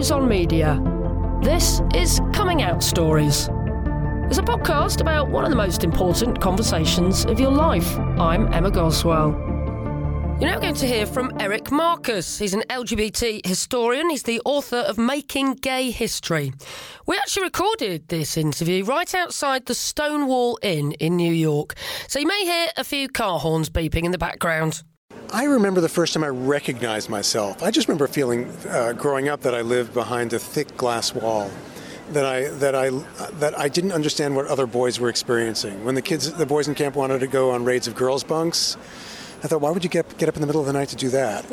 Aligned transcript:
On 0.00 0.26
Media. 0.26 0.80
This 1.42 1.82
is 1.94 2.22
Coming 2.32 2.62
Out 2.62 2.82
Stories. 2.82 3.50
It's 4.30 4.38
a 4.38 4.42
podcast 4.42 5.02
about 5.02 5.28
one 5.28 5.44
of 5.44 5.50
the 5.50 5.56
most 5.56 5.84
important 5.84 6.40
conversations 6.40 7.26
of 7.26 7.38
your 7.38 7.50
life. 7.50 7.98
I'm 8.18 8.50
Emma 8.54 8.70
Goswell. 8.70 9.32
You're 10.40 10.50
now 10.50 10.58
going 10.58 10.74
to 10.76 10.86
hear 10.86 11.04
from 11.04 11.30
Eric 11.38 11.70
Marcus. 11.70 12.38
He's 12.38 12.54
an 12.54 12.62
LGBT 12.70 13.46
historian. 13.46 14.08
He's 14.08 14.22
the 14.22 14.40
author 14.46 14.78
of 14.78 14.96
Making 14.96 15.56
Gay 15.56 15.90
History. 15.90 16.54
We 17.06 17.16
actually 17.16 17.44
recorded 17.44 18.08
this 18.08 18.38
interview 18.38 18.84
right 18.84 19.14
outside 19.14 19.66
the 19.66 19.74
Stonewall 19.74 20.58
Inn 20.62 20.92
in 20.92 21.16
New 21.16 21.32
York, 21.32 21.74
so 22.08 22.18
you 22.18 22.26
may 22.26 22.42
hear 22.44 22.68
a 22.78 22.84
few 22.84 23.06
car 23.06 23.38
horns 23.38 23.68
beeping 23.68 24.04
in 24.04 24.12
the 24.12 24.18
background. 24.18 24.82
I 25.32 25.44
remember 25.44 25.80
the 25.80 25.88
first 25.88 26.12
time 26.12 26.24
I 26.24 26.28
recognized 26.28 27.08
myself. 27.08 27.62
I 27.62 27.70
just 27.70 27.86
remember 27.86 28.08
feeling, 28.08 28.52
uh, 28.68 28.92
growing 28.94 29.28
up, 29.28 29.42
that 29.42 29.54
I 29.54 29.60
lived 29.60 29.94
behind 29.94 30.32
a 30.32 30.38
thick 30.38 30.76
glass 30.76 31.14
wall. 31.14 31.50
That 32.12 32.26
I 32.26 32.48
that 32.48 32.74
I 32.74 32.90
that 33.38 33.56
I 33.56 33.68
didn't 33.68 33.92
understand 33.92 34.34
what 34.34 34.46
other 34.46 34.66
boys 34.66 34.98
were 34.98 35.08
experiencing. 35.08 35.84
When 35.84 35.94
the 35.94 36.02
kids, 36.02 36.32
the 36.32 36.46
boys 36.46 36.66
in 36.66 36.74
camp, 36.74 36.96
wanted 36.96 37.20
to 37.20 37.28
go 37.28 37.52
on 37.52 37.64
raids 37.64 37.86
of 37.86 37.94
girls' 37.94 38.24
bunks, 38.24 38.76
I 39.44 39.46
thought, 39.46 39.60
why 39.60 39.70
would 39.70 39.84
you 39.84 39.90
get 39.90 40.18
get 40.18 40.28
up 40.28 40.34
in 40.34 40.40
the 40.40 40.46
middle 40.48 40.60
of 40.60 40.66
the 40.66 40.72
night 40.72 40.88
to 40.88 40.96
do 40.96 41.08
that? 41.10 41.44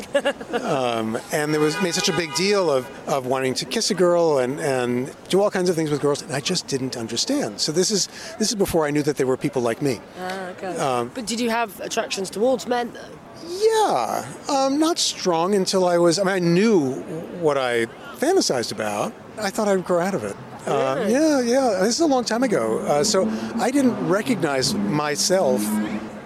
um, 0.64 1.16
and 1.30 1.54
there 1.54 1.60
was 1.60 1.80
made 1.80 1.94
such 1.94 2.08
a 2.08 2.16
big 2.16 2.34
deal 2.34 2.72
of, 2.72 2.88
of 3.08 3.26
wanting 3.26 3.54
to 3.54 3.64
kiss 3.64 3.92
a 3.92 3.94
girl 3.94 4.38
and, 4.38 4.58
and 4.58 5.14
do 5.28 5.40
all 5.40 5.50
kinds 5.50 5.70
of 5.70 5.76
things 5.76 5.88
with 5.88 6.00
girls, 6.00 6.20
and 6.20 6.32
I 6.32 6.40
just 6.40 6.66
didn't 6.66 6.96
understand. 6.96 7.60
So 7.60 7.70
this 7.70 7.92
is 7.92 8.08
this 8.40 8.48
is 8.48 8.56
before 8.56 8.84
I 8.84 8.90
knew 8.90 9.04
that 9.04 9.16
there 9.16 9.28
were 9.28 9.36
people 9.36 9.62
like 9.62 9.80
me. 9.80 10.00
Ah, 10.18 10.48
okay. 10.48 10.76
Um, 10.76 11.12
but 11.14 11.24
did 11.24 11.38
you 11.38 11.50
have 11.50 11.78
attractions 11.78 12.30
towards 12.30 12.66
men? 12.66 12.92
Though? 12.92 13.18
Yeah, 13.46 14.26
um, 14.48 14.78
not 14.78 14.98
strong 14.98 15.54
until 15.54 15.86
I 15.86 15.98
was. 15.98 16.18
I 16.18 16.24
mean, 16.24 16.34
I 16.34 16.38
knew 16.38 16.94
what 17.40 17.56
I 17.56 17.86
fantasized 18.16 18.72
about. 18.72 19.12
I 19.38 19.50
thought 19.50 19.68
I'd 19.68 19.84
grow 19.84 20.00
out 20.00 20.14
of 20.14 20.24
it. 20.24 20.36
Uh, 20.66 21.06
yeah, 21.08 21.40
yeah. 21.40 21.78
This 21.80 21.94
is 21.94 22.00
a 22.00 22.06
long 22.06 22.24
time 22.24 22.42
ago. 22.42 22.80
Uh, 22.80 23.02
so 23.02 23.28
I 23.56 23.70
didn't 23.70 24.08
recognize 24.08 24.74
myself 24.74 25.62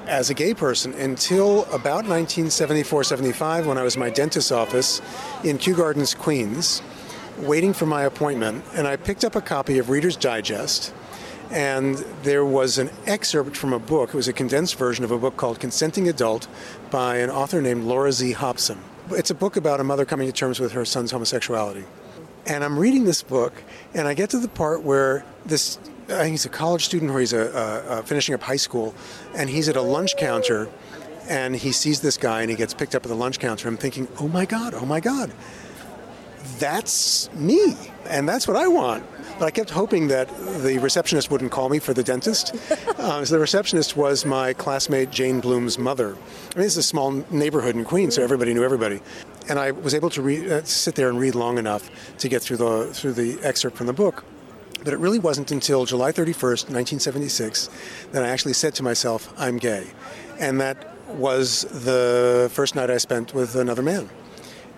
as 0.06 0.30
a 0.30 0.34
gay 0.34 0.52
person 0.52 0.92
until 0.94 1.64
about 1.66 2.04
1974 2.06 3.04
75 3.04 3.66
when 3.66 3.78
I 3.78 3.82
was 3.82 3.94
in 3.94 4.00
my 4.00 4.10
dentist's 4.10 4.50
office 4.50 5.00
in 5.44 5.58
Kew 5.58 5.76
Gardens, 5.76 6.14
Queens, 6.14 6.82
waiting 7.38 7.72
for 7.72 7.86
my 7.86 8.02
appointment. 8.02 8.64
And 8.74 8.88
I 8.88 8.96
picked 8.96 9.24
up 9.24 9.36
a 9.36 9.40
copy 9.40 9.78
of 9.78 9.90
Reader's 9.90 10.16
Digest 10.16 10.92
and 11.52 11.96
there 12.22 12.44
was 12.44 12.78
an 12.78 12.90
excerpt 13.06 13.56
from 13.56 13.72
a 13.72 13.78
book. 13.78 14.10
It 14.10 14.14
was 14.14 14.26
a 14.26 14.32
condensed 14.32 14.76
version 14.76 15.04
of 15.04 15.10
a 15.10 15.18
book 15.18 15.36
called 15.36 15.60
Consenting 15.60 16.08
Adult 16.08 16.48
by 16.90 17.18
an 17.18 17.30
author 17.30 17.60
named 17.60 17.84
Laura 17.84 18.10
Z. 18.10 18.32
Hobson. 18.32 18.78
It's 19.10 19.30
a 19.30 19.34
book 19.34 19.56
about 19.56 19.78
a 19.78 19.84
mother 19.84 20.06
coming 20.06 20.26
to 20.26 20.32
terms 20.32 20.58
with 20.58 20.72
her 20.72 20.86
son's 20.86 21.10
homosexuality. 21.10 21.84
And 22.46 22.64
I'm 22.64 22.78
reading 22.78 23.04
this 23.04 23.22
book, 23.22 23.52
and 23.94 24.08
I 24.08 24.14
get 24.14 24.30
to 24.30 24.38
the 24.38 24.48
part 24.48 24.82
where 24.82 25.24
this 25.44 25.78
I 26.08 26.24
think 26.24 26.30
he's 26.32 26.46
a 26.46 26.50
college 26.50 26.84
student 26.84 27.10
or 27.10 27.20
he's 27.20 27.32
a, 27.32 27.54
uh, 27.54 27.58
uh, 27.94 28.02
finishing 28.02 28.34
up 28.34 28.42
high 28.42 28.56
school, 28.56 28.94
and 29.34 29.48
he's 29.48 29.68
at 29.68 29.76
a 29.76 29.82
lunch 29.82 30.16
counter, 30.16 30.68
and 31.28 31.54
he 31.54 31.70
sees 31.70 32.00
this 32.00 32.16
guy, 32.16 32.40
and 32.40 32.50
he 32.50 32.56
gets 32.56 32.74
picked 32.74 32.94
up 32.94 33.04
at 33.04 33.08
the 33.08 33.14
lunch 33.14 33.38
counter. 33.38 33.68
I'm 33.68 33.76
thinking, 33.76 34.08
oh 34.18 34.28
my 34.28 34.44
God, 34.44 34.74
oh 34.74 34.84
my 34.84 35.00
God, 35.00 35.32
that's 36.58 37.32
me, 37.34 37.76
and 38.08 38.28
that's 38.28 38.46
what 38.46 38.56
I 38.56 38.66
want. 38.68 39.04
But 39.38 39.46
I 39.46 39.50
kept 39.50 39.70
hoping 39.70 40.08
that 40.08 40.28
the 40.62 40.78
receptionist 40.78 41.30
wouldn't 41.30 41.50
call 41.50 41.68
me 41.68 41.78
for 41.78 41.94
the 41.94 42.02
dentist. 42.02 42.54
Uh, 43.02 43.24
so 43.24 43.34
the 43.34 43.40
receptionist 43.40 43.96
was 43.96 44.24
my 44.24 44.52
classmate 44.52 45.10
Jane 45.10 45.40
Bloom's 45.40 45.76
mother. 45.76 46.14
I 46.54 46.58
mean, 46.58 46.66
it's 46.66 46.76
a 46.76 46.84
small 46.84 47.10
neighborhood 47.32 47.74
in 47.74 47.84
Queens, 47.84 48.14
so 48.14 48.22
everybody 48.22 48.54
knew 48.54 48.62
everybody. 48.62 49.00
And 49.48 49.58
I 49.58 49.72
was 49.72 49.92
able 49.92 50.08
to 50.10 50.22
read, 50.22 50.52
uh, 50.52 50.62
sit 50.62 50.94
there 50.94 51.08
and 51.08 51.18
read 51.18 51.34
long 51.34 51.58
enough 51.58 51.90
to 52.18 52.28
get 52.28 52.42
through 52.42 52.58
the 52.58 52.94
through 52.94 53.14
the 53.14 53.40
excerpt 53.42 53.76
from 53.76 53.88
the 53.88 53.92
book. 53.92 54.24
But 54.84 54.92
it 54.92 54.98
really 54.98 55.18
wasn't 55.18 55.50
until 55.50 55.84
July 55.84 56.12
31st, 56.12 56.70
1976, 56.70 57.70
that 58.12 58.22
I 58.22 58.28
actually 58.28 58.52
said 58.52 58.74
to 58.76 58.84
myself, 58.84 59.32
I'm 59.36 59.58
gay. 59.58 59.86
And 60.38 60.60
that 60.60 60.96
was 61.08 61.62
the 61.62 62.50
first 62.52 62.76
night 62.76 62.88
I 62.88 62.98
spent 62.98 63.34
with 63.34 63.56
another 63.56 63.82
man. 63.82 64.10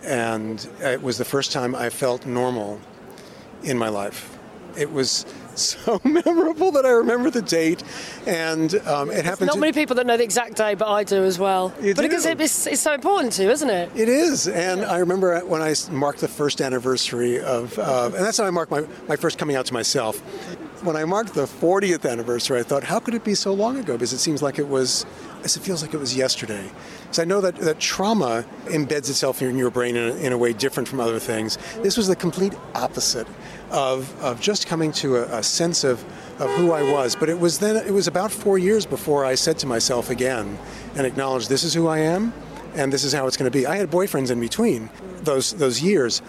And 0.04 0.66
it 0.80 1.02
was 1.02 1.18
the 1.18 1.24
first 1.24 1.52
time 1.52 1.74
I 1.74 1.90
felt 1.90 2.26
normal 2.26 2.80
in 3.62 3.78
my 3.78 3.88
life 3.88 4.34
it 4.76 4.92
was 4.92 5.26
so 5.54 6.00
memorable 6.04 6.72
that 6.72 6.84
I 6.84 6.90
remember 6.90 7.30
the 7.30 7.42
date, 7.42 7.82
and 8.26 8.74
um, 8.86 9.10
it 9.10 9.24
happened. 9.24 9.48
Not 9.48 9.58
many 9.58 9.72
people 9.72 9.96
that 9.96 10.06
know 10.06 10.16
the 10.16 10.24
exact 10.24 10.56
day, 10.56 10.74
but 10.74 10.88
I 10.88 11.04
do 11.04 11.22
as 11.24 11.38
well. 11.38 11.72
You 11.80 11.94
but 11.94 12.02
do. 12.02 12.08
because 12.08 12.26
it's, 12.26 12.66
it's, 12.66 12.80
so 12.80 12.92
important 12.92 13.32
to, 13.34 13.50
isn't 13.50 13.70
it? 13.70 13.90
It 13.94 14.08
is, 14.08 14.48
and 14.48 14.80
yeah. 14.80 14.90
I 14.90 14.98
remember 14.98 15.38
when 15.40 15.62
I 15.62 15.74
marked 15.90 16.20
the 16.20 16.28
first 16.28 16.60
anniversary 16.60 17.40
of, 17.40 17.78
uh, 17.78 18.06
and 18.06 18.24
that's 18.24 18.38
how 18.38 18.44
I 18.44 18.50
marked 18.50 18.72
my, 18.72 18.84
my 19.08 19.16
first 19.16 19.38
coming 19.38 19.56
out 19.56 19.66
to 19.66 19.72
myself. 19.72 20.18
When 20.82 20.96
I 20.96 21.04
marked 21.04 21.34
the 21.34 21.46
40th 21.46 22.10
anniversary, 22.10 22.58
I 22.58 22.62
thought, 22.62 22.84
how 22.84 22.98
could 22.98 23.14
it 23.14 23.24
be 23.24 23.34
so 23.34 23.54
long 23.54 23.78
ago? 23.78 23.94
Because 23.94 24.12
it 24.12 24.18
seems 24.18 24.42
like 24.42 24.58
it 24.58 24.68
was, 24.68 25.06
it 25.44 25.60
feels 25.60 25.82
like 25.82 25.94
it 25.94 25.98
was 25.98 26.16
yesterday. 26.16 26.70
Because 27.02 27.18
I 27.18 27.24
know 27.24 27.40
that, 27.40 27.56
that 27.56 27.78
trauma 27.78 28.44
embeds 28.64 29.10
itself 29.10 29.42
in 29.42 29.58
your 29.58 29.70
brain 29.70 29.96
in 29.96 30.10
a, 30.10 30.14
in 30.16 30.32
a 30.32 30.38
way 30.38 30.52
different 30.52 30.88
from 30.88 31.00
other 31.00 31.18
things. 31.18 31.58
This 31.82 31.96
was 31.96 32.08
the 32.08 32.16
complete 32.16 32.54
opposite 32.74 33.26
of, 33.70 34.22
of 34.22 34.40
just 34.40 34.66
coming 34.66 34.92
to 34.92 35.16
a, 35.16 35.38
a 35.38 35.42
sense 35.42 35.84
of, 35.84 36.02
of 36.40 36.50
who 36.52 36.72
I 36.72 36.82
was. 36.90 37.14
But 37.14 37.28
it 37.28 37.38
was 37.38 37.58
then, 37.58 37.76
it 37.76 37.92
was 37.92 38.08
about 38.08 38.32
four 38.32 38.58
years 38.58 38.86
before 38.86 39.24
I 39.24 39.34
said 39.34 39.58
to 39.58 39.66
myself 39.66 40.10
again 40.10 40.58
and 40.94 41.06
acknowledged 41.06 41.48
this 41.48 41.64
is 41.64 41.74
who 41.74 41.86
I 41.86 41.98
am 41.98 42.32
and 42.74 42.92
this 42.92 43.04
is 43.04 43.12
how 43.12 43.26
it's 43.26 43.36
going 43.36 43.50
to 43.50 43.56
be. 43.56 43.66
I 43.66 43.76
had 43.76 43.90
boyfriends 43.90 44.30
in 44.30 44.40
between 44.40 44.90
those 45.22 45.52
those 45.52 45.80
years, 45.82 46.22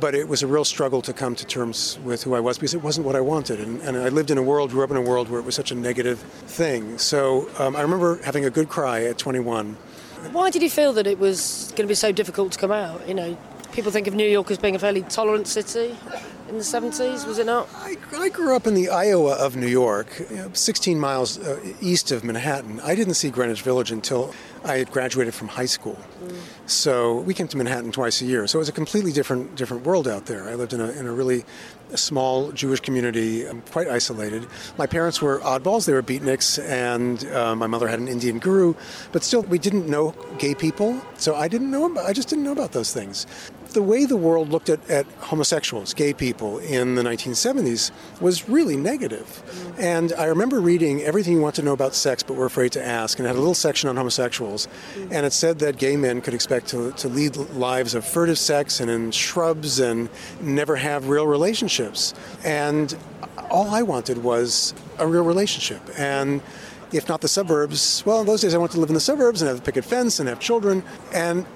but 0.00 0.14
it 0.14 0.28
was 0.28 0.42
a 0.42 0.46
real 0.46 0.64
struggle 0.64 1.02
to 1.02 1.12
come 1.12 1.34
to 1.34 1.46
terms 1.46 1.98
with 2.04 2.22
who 2.22 2.34
I 2.34 2.40
was 2.40 2.58
because 2.58 2.74
it 2.74 2.82
wasn't 2.82 3.06
what 3.06 3.16
I 3.16 3.20
wanted. 3.20 3.60
And, 3.60 3.80
and 3.82 3.96
I 3.96 4.08
lived 4.08 4.30
in 4.30 4.38
a 4.38 4.42
world, 4.42 4.70
grew 4.70 4.84
up 4.84 4.90
in 4.90 4.96
a 4.96 5.02
world 5.02 5.28
where 5.28 5.40
it 5.40 5.44
was 5.44 5.54
such 5.54 5.70
a 5.70 5.74
negative 5.74 6.18
thing. 6.18 6.98
So 6.98 7.48
um, 7.58 7.76
I 7.76 7.82
remember 7.82 8.20
having 8.22 8.44
a 8.44 8.50
good 8.50 8.68
cry 8.68 9.04
at 9.04 9.18
21. 9.18 9.76
Why 10.32 10.50
did 10.50 10.62
you 10.62 10.70
feel 10.70 10.92
that 10.94 11.06
it 11.06 11.18
was 11.18 11.72
going 11.76 11.86
to 11.86 11.88
be 11.88 11.94
so 11.94 12.10
difficult 12.12 12.52
to 12.52 12.58
come 12.58 12.72
out? 12.72 13.06
You 13.08 13.14
know, 13.14 13.38
people 13.72 13.92
think 13.92 14.06
of 14.06 14.14
New 14.14 14.26
York 14.26 14.50
as 14.50 14.58
being 14.58 14.74
a 14.74 14.78
fairly 14.78 15.02
tolerant 15.02 15.46
city 15.46 15.96
in 16.48 16.56
the 16.56 16.64
70s, 16.64 17.26
was 17.26 17.38
it 17.38 17.46
not? 17.46 17.68
I, 17.76 17.96
I 18.16 18.28
grew 18.30 18.56
up 18.56 18.66
in 18.66 18.74
the 18.74 18.88
Iowa 18.88 19.34
of 19.34 19.54
New 19.54 19.66
York, 19.66 20.24
you 20.30 20.36
know, 20.36 20.50
16 20.52 20.98
miles 20.98 21.38
uh, 21.38 21.60
east 21.80 22.10
of 22.10 22.24
Manhattan. 22.24 22.80
I 22.80 22.94
didn't 22.94 23.14
see 23.14 23.30
Greenwich 23.30 23.62
Village 23.62 23.90
until 23.90 24.34
I 24.64 24.78
had 24.78 24.90
graduated 24.90 25.34
from 25.34 25.48
high 25.48 25.66
school. 25.66 25.98
Mm. 26.22 26.36
So 26.66 27.20
we 27.20 27.34
came 27.34 27.48
to 27.48 27.56
Manhattan 27.56 27.92
twice 27.92 28.20
a 28.20 28.26
year. 28.26 28.46
So 28.46 28.58
it 28.58 28.60
was 28.60 28.68
a 28.68 28.72
completely 28.72 29.12
different 29.12 29.56
different 29.56 29.84
world 29.84 30.08
out 30.08 30.26
there. 30.26 30.48
I 30.48 30.54
lived 30.54 30.72
in 30.72 30.80
a, 30.80 30.90
in 30.90 31.06
a 31.06 31.12
really 31.12 31.44
small 31.94 32.52
Jewish 32.52 32.80
community, 32.80 33.46
um, 33.46 33.62
quite 33.70 33.88
isolated. 33.88 34.46
My 34.76 34.86
parents 34.86 35.22
were 35.22 35.40
oddballs; 35.40 35.86
they 35.86 35.92
were 35.92 36.02
beatniks, 36.02 36.62
and 36.62 37.24
uh, 37.32 37.54
my 37.56 37.66
mother 37.66 37.88
had 37.88 37.98
an 37.98 38.08
Indian 38.08 38.38
guru. 38.38 38.74
But 39.12 39.22
still, 39.22 39.42
we 39.42 39.58
didn't 39.58 39.88
know 39.88 40.14
gay 40.38 40.54
people, 40.54 41.00
so 41.16 41.34
I 41.34 41.48
didn't 41.48 41.70
know. 41.70 41.96
I 41.98 42.12
just 42.12 42.28
didn't 42.28 42.44
know 42.44 42.52
about 42.52 42.72
those 42.72 42.92
things 42.92 43.26
the 43.70 43.82
way 43.82 44.04
the 44.06 44.16
world 44.16 44.48
looked 44.48 44.68
at, 44.68 44.88
at 44.90 45.06
homosexuals, 45.18 45.94
gay 45.94 46.12
people 46.12 46.58
in 46.58 46.94
the 46.94 47.02
1970s 47.02 47.90
was 48.20 48.48
really 48.48 48.76
negative. 48.76 49.42
And 49.78 50.12
I 50.14 50.24
remember 50.24 50.60
reading 50.60 51.02
Everything 51.02 51.34
You 51.34 51.40
Want 51.40 51.54
to 51.56 51.62
Know 51.62 51.72
About 51.72 51.94
Sex 51.94 52.22
But 52.22 52.34
We're 52.34 52.46
Afraid 52.46 52.72
to 52.72 52.84
Ask, 52.84 53.18
and 53.18 53.26
it 53.26 53.28
had 53.28 53.36
a 53.36 53.40
little 53.40 53.54
section 53.54 53.88
on 53.88 53.96
homosexuals. 53.96 54.68
And 55.10 55.26
it 55.26 55.32
said 55.32 55.58
that 55.60 55.76
gay 55.78 55.96
men 55.96 56.20
could 56.20 56.34
expect 56.34 56.68
to, 56.68 56.92
to 56.92 57.08
lead 57.08 57.36
lives 57.36 57.94
of 57.94 58.04
furtive 58.04 58.38
sex 58.38 58.80
and 58.80 58.90
in 58.90 59.10
shrubs 59.10 59.78
and 59.80 60.08
never 60.40 60.76
have 60.76 61.08
real 61.08 61.26
relationships. 61.26 62.14
And 62.44 62.96
all 63.50 63.70
I 63.70 63.82
wanted 63.82 64.18
was 64.18 64.74
a 64.98 65.06
real 65.06 65.24
relationship. 65.24 65.82
And 65.96 66.42
if 66.92 67.08
not 67.08 67.20
the 67.20 67.28
suburbs. 67.28 68.02
Well, 68.06 68.20
in 68.20 68.26
those 68.26 68.40
days 68.40 68.54
I 68.54 68.58
wanted 68.58 68.74
to 68.74 68.80
live 68.80 68.90
in 68.90 68.94
the 68.94 69.00
suburbs 69.00 69.42
and 69.42 69.48
have 69.48 69.58
a 69.58 69.62
picket 69.62 69.84
fence 69.84 70.20
and 70.20 70.28
have 70.28 70.40
children. 70.40 70.82
And 71.12 71.46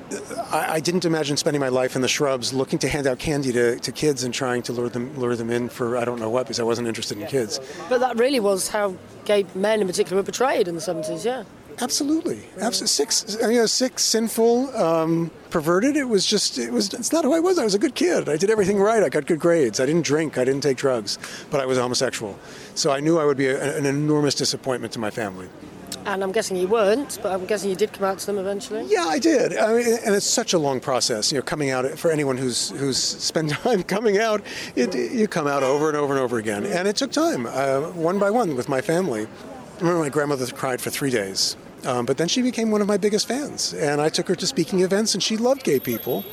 I, 0.51 0.75
I, 0.75 0.81
didn't 0.81 1.05
imagine 1.05 1.37
spending 1.37 1.61
my 1.61 1.69
life 1.69 1.97
in 1.97 2.03
the 2.03 2.09
shrubs 2.09 2.53
looking 2.53 2.79
to 2.81 2.89
hand 2.89 3.07
out 3.07 3.19
candy 3.19 3.53
to, 3.53 3.79
to 3.79 3.93
kids 3.93 4.25
and 4.25 4.35
trying 4.35 4.63
to 4.63 4.73
lure 4.73 4.89
them 4.89 5.19
lure 5.19 5.37
them 5.37 5.51
in 5.51 5.69
for 5.69 5.97
I 5.97 6.05
don't 6.05 6.21
know 6.21 6.31
what 6.31 6.45
because 6.45 6.61
I 6.61 6.65
wasn't 6.65 6.89
interested 6.89 7.19
in 7.19 7.27
kids. 7.27 7.61
But 7.89 7.99
that 8.01 8.17
really 8.17 8.41
was 8.41 8.69
how 8.69 8.97
gay 9.25 9.47
men 9.55 9.81
in 9.81 9.87
particular 9.87 10.21
were 10.21 10.25
portrayed 10.25 10.69
in 10.69 10.75
the 10.75 10.81
70s, 10.81 11.25
yeah. 11.25 11.45
Absolutely, 11.83 12.41
absolutely. 12.61 12.87
Sick, 12.87 13.41
you 13.41 13.59
know, 13.59 13.67
six 13.67 14.05
sinful, 14.05 14.75
um, 14.77 15.33
perverted. 15.51 15.97
It 15.97 16.05
was 16.05 16.25
just, 16.25 16.57
it 16.57 16.73
was. 16.73 16.95
It's 16.95 17.13
not 17.13 17.25
who 17.25 17.35
I 17.35 17.41
was. 17.41 17.59
I 17.59 17.65
was 17.65 17.75
a 17.75 17.79
good 17.79 17.97
kid. 17.97 18.29
I 18.29 18.37
did 18.37 18.51
everything 18.51 18.79
right. 18.79 19.03
I 19.03 19.09
got 19.09 19.27
good 19.27 19.41
grades. 19.41 19.81
I 19.81 19.87
didn't 19.87 20.05
drink. 20.05 20.39
I 20.39 20.45
didn't 20.45 20.63
take 20.63 20.77
drugs, 20.77 21.19
but 21.51 21.61
I 21.61 21.67
was 21.67 21.79
homosexual. 21.79 22.39
So 22.77 22.93
I 22.93 23.01
knew 23.01 23.19
I 23.19 23.25
would 23.25 23.37
be 23.37 23.49
a, 23.49 23.77
an 23.77 23.85
enormous 23.85 24.37
disappointment 24.37 24.93
to 24.93 25.01
my 25.01 25.11
family. 25.11 25.49
And 26.07 26.23
I'm 26.23 26.31
guessing 26.31 26.57
you 26.57 26.69
weren't, 26.69 27.19
but 27.21 27.33
I'm 27.33 27.47
guessing 27.47 27.71
you 27.71 27.77
did 27.77 27.93
come 27.93 28.05
out 28.05 28.19
to 28.21 28.27
them 28.27 28.39
eventually. 28.39 28.85
Yeah, 28.87 29.07
I 29.07 29.19
did. 29.19 29.57
I 29.57 29.75
mean, 29.75 29.99
and 30.05 30.15
it's 30.15 30.27
such 30.27 30.53
a 30.53 30.59
long 30.59 30.79
process. 30.79 31.33
You 31.33 31.39
know, 31.39 31.43
coming 31.43 31.71
out 31.71 31.99
for 31.99 32.13
anyone 32.13 32.37
who's 32.37 32.71
who's 32.71 32.99
spent 32.99 33.51
time 33.65 33.83
coming 33.83 34.19
out, 34.19 34.41
it, 34.77 34.95
you 34.95 35.27
come 35.27 35.49
out 35.49 35.65
over 35.65 35.89
and 35.89 35.97
over 35.97 36.15
and 36.15 36.23
over 36.23 36.39
again, 36.39 36.65
and 36.65 36.87
it 36.87 36.95
took 36.95 37.11
time, 37.11 37.47
uh, 37.47 37.81
one 37.91 38.21
by 38.21 38.31
one, 38.31 38.55
with 38.55 38.69
my 38.69 38.81
family. 38.81 39.23
I 39.27 39.81
remember 39.81 40.01
my 40.01 40.11
grandmother 40.11 40.47
cried 40.47 40.81
for 40.81 40.91
three 40.91 41.11
days 41.11 41.57
Um, 41.85 42.07
but 42.07 42.17
then 42.17 42.29
she 42.29 42.43
became 42.43 42.71
one 42.71 42.81
of 42.81 42.87
my 42.87 42.97
biggest 42.97 43.27
fans, 43.27 43.75
and 43.75 44.01
I 44.01 44.09
took 44.09 44.29
her 44.29 44.37
to 44.37 44.47
speaking 44.47 44.81
events, 44.81 45.15
and 45.15 45.23
she 45.23 45.37
loved 45.37 45.65
gay 45.65 45.81
people. 45.81 46.25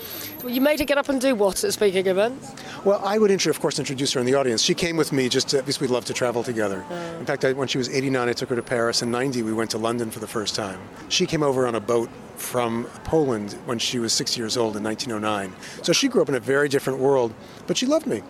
Well, 0.44 0.54
you 0.54 0.62
made 0.62 0.80
her 0.80 0.86
get 0.86 0.98
up 0.98 1.10
and 1.10 1.20
do 1.20 1.34
what 1.36 1.64
at 1.64 1.74
speaking 1.74 2.06
events? 2.06 2.54
Well, 2.86 3.02
I 3.04 3.18
would, 3.18 3.32
of 3.32 3.60
course, 3.60 3.80
introduce 3.80 4.14
her 4.14 4.20
in 4.20 4.26
the 4.26 4.36
audience. 4.36 4.62
She 4.62 4.76
came 4.76 4.96
with 4.96 5.12
me 5.12 5.28
just 5.28 5.50
to, 5.50 5.58
because 5.58 5.80
we 5.80 5.88
love 5.88 6.06
to 6.06 6.14
travel 6.14 6.44
together. 6.44 6.86
In 7.20 7.26
fact, 7.26 7.46
I, 7.46 7.54
when 7.54 7.68
she 7.68 7.78
was 7.78 7.90
89, 7.90 8.30
I 8.30 8.34
took 8.34 8.50
her 8.50 8.56
to 8.56 8.62
Paris. 8.62 9.02
In 9.02 9.12
90, 9.12 9.42
we 9.42 9.54
went 9.54 9.72
to 9.72 9.78
London 9.78 10.12
for 10.12 10.20
the 10.20 10.28
first 10.28 10.56
time. 10.56 10.80
She 11.10 11.26
came 11.26 11.44
over 11.44 11.66
on 11.66 11.76
a 11.76 11.80
boat 11.80 12.10
from 12.36 12.86
Poland 13.04 13.54
when 13.66 13.80
she 13.80 14.00
was 14.00 14.14
six 14.14 14.38
years 14.38 14.56
old 14.56 14.78
in 14.78 14.84
1909. 14.84 15.54
So 15.84 15.94
she 15.94 16.08
grew 16.08 16.22
up 16.22 16.30
in 16.30 16.36
a 16.36 16.40
very 16.40 16.70
different 16.70 17.00
world, 17.00 17.34
but 17.68 17.78
she 17.78 17.86
loved 17.86 18.08
me. 18.08 18.22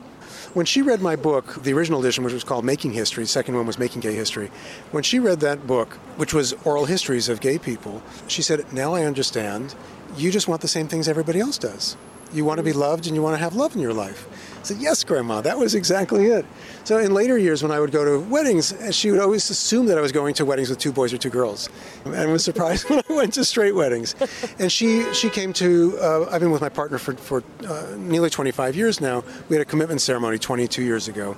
When 0.55 0.65
she 0.65 0.81
read 0.81 0.99
my 0.99 1.15
book, 1.15 1.61
the 1.61 1.73
original 1.73 1.99
edition, 1.99 2.23
which 2.23 2.33
was 2.33 2.43
called 2.43 2.65
Making 2.65 2.93
History, 2.93 3.23
the 3.23 3.27
second 3.27 3.55
one 3.55 3.67
was 3.67 3.77
Making 3.77 4.01
Gay 4.01 4.15
History, 4.15 4.49
when 4.89 5.03
she 5.03 5.19
read 5.19 5.41
that 5.41 5.67
book, 5.67 5.93
which 6.17 6.33
was 6.33 6.53
oral 6.65 6.85
histories 6.85 7.29
of 7.29 7.39
gay 7.39 7.59
people, 7.59 8.01
she 8.27 8.41
said, 8.41 8.65
Now 8.73 8.95
I 8.95 9.05
understand. 9.05 9.75
You 10.17 10.31
just 10.31 10.47
want 10.47 10.61
the 10.61 10.67
same 10.67 10.87
things 10.87 11.07
everybody 11.07 11.39
else 11.39 11.59
does. 11.59 11.95
You 12.31 12.45
want 12.45 12.57
to 12.57 12.63
be 12.63 12.73
loved 12.73 13.07
and 13.07 13.15
you 13.15 13.21
want 13.21 13.35
to 13.35 13.39
have 13.43 13.55
love 13.55 13.75
in 13.75 13.81
your 13.81 13.93
life. 13.93 14.27
I 14.59 14.63
said, 14.63 14.77
Yes, 14.77 15.03
Grandma, 15.03 15.41
that 15.41 15.57
was 15.57 15.73
exactly 15.73 16.27
it. 16.27 16.45
So 16.83 16.99
in 16.99 17.13
later 17.13 17.37
years, 17.37 17.63
when 17.63 17.71
I 17.71 17.79
would 17.79 17.91
go 17.91 18.03
to 18.03 18.19
weddings, 18.29 18.73
she 18.91 19.09
would 19.09 19.19
always 19.19 19.49
assume 19.49 19.87
that 19.87 19.97
I 19.97 20.01
was 20.01 20.11
going 20.11 20.33
to 20.35 20.45
weddings 20.45 20.69
with 20.69 20.79
two 20.79 20.91
boys 20.91 21.13
or 21.13 21.17
two 21.17 21.29
girls, 21.29 21.69
and 22.05 22.31
was 22.31 22.43
surprised 22.43 22.89
when 22.89 23.01
I 23.09 23.13
went 23.13 23.33
to 23.35 23.45
straight 23.45 23.73
weddings. 23.73 24.15
And 24.59 24.71
she 24.71 25.11
she 25.13 25.29
came 25.29 25.53
to. 25.53 25.97
Uh, 25.99 26.29
I've 26.29 26.41
been 26.41 26.51
with 26.51 26.61
my 26.61 26.69
partner 26.69 26.97
for 26.97 27.13
for 27.15 27.43
uh, 27.67 27.95
nearly 27.97 28.29
25 28.29 28.75
years 28.75 29.01
now. 29.01 29.23
We 29.47 29.55
had 29.55 29.61
a 29.61 29.69
commitment 29.69 30.01
ceremony 30.01 30.37
22 30.37 30.83
years 30.83 31.07
ago. 31.07 31.35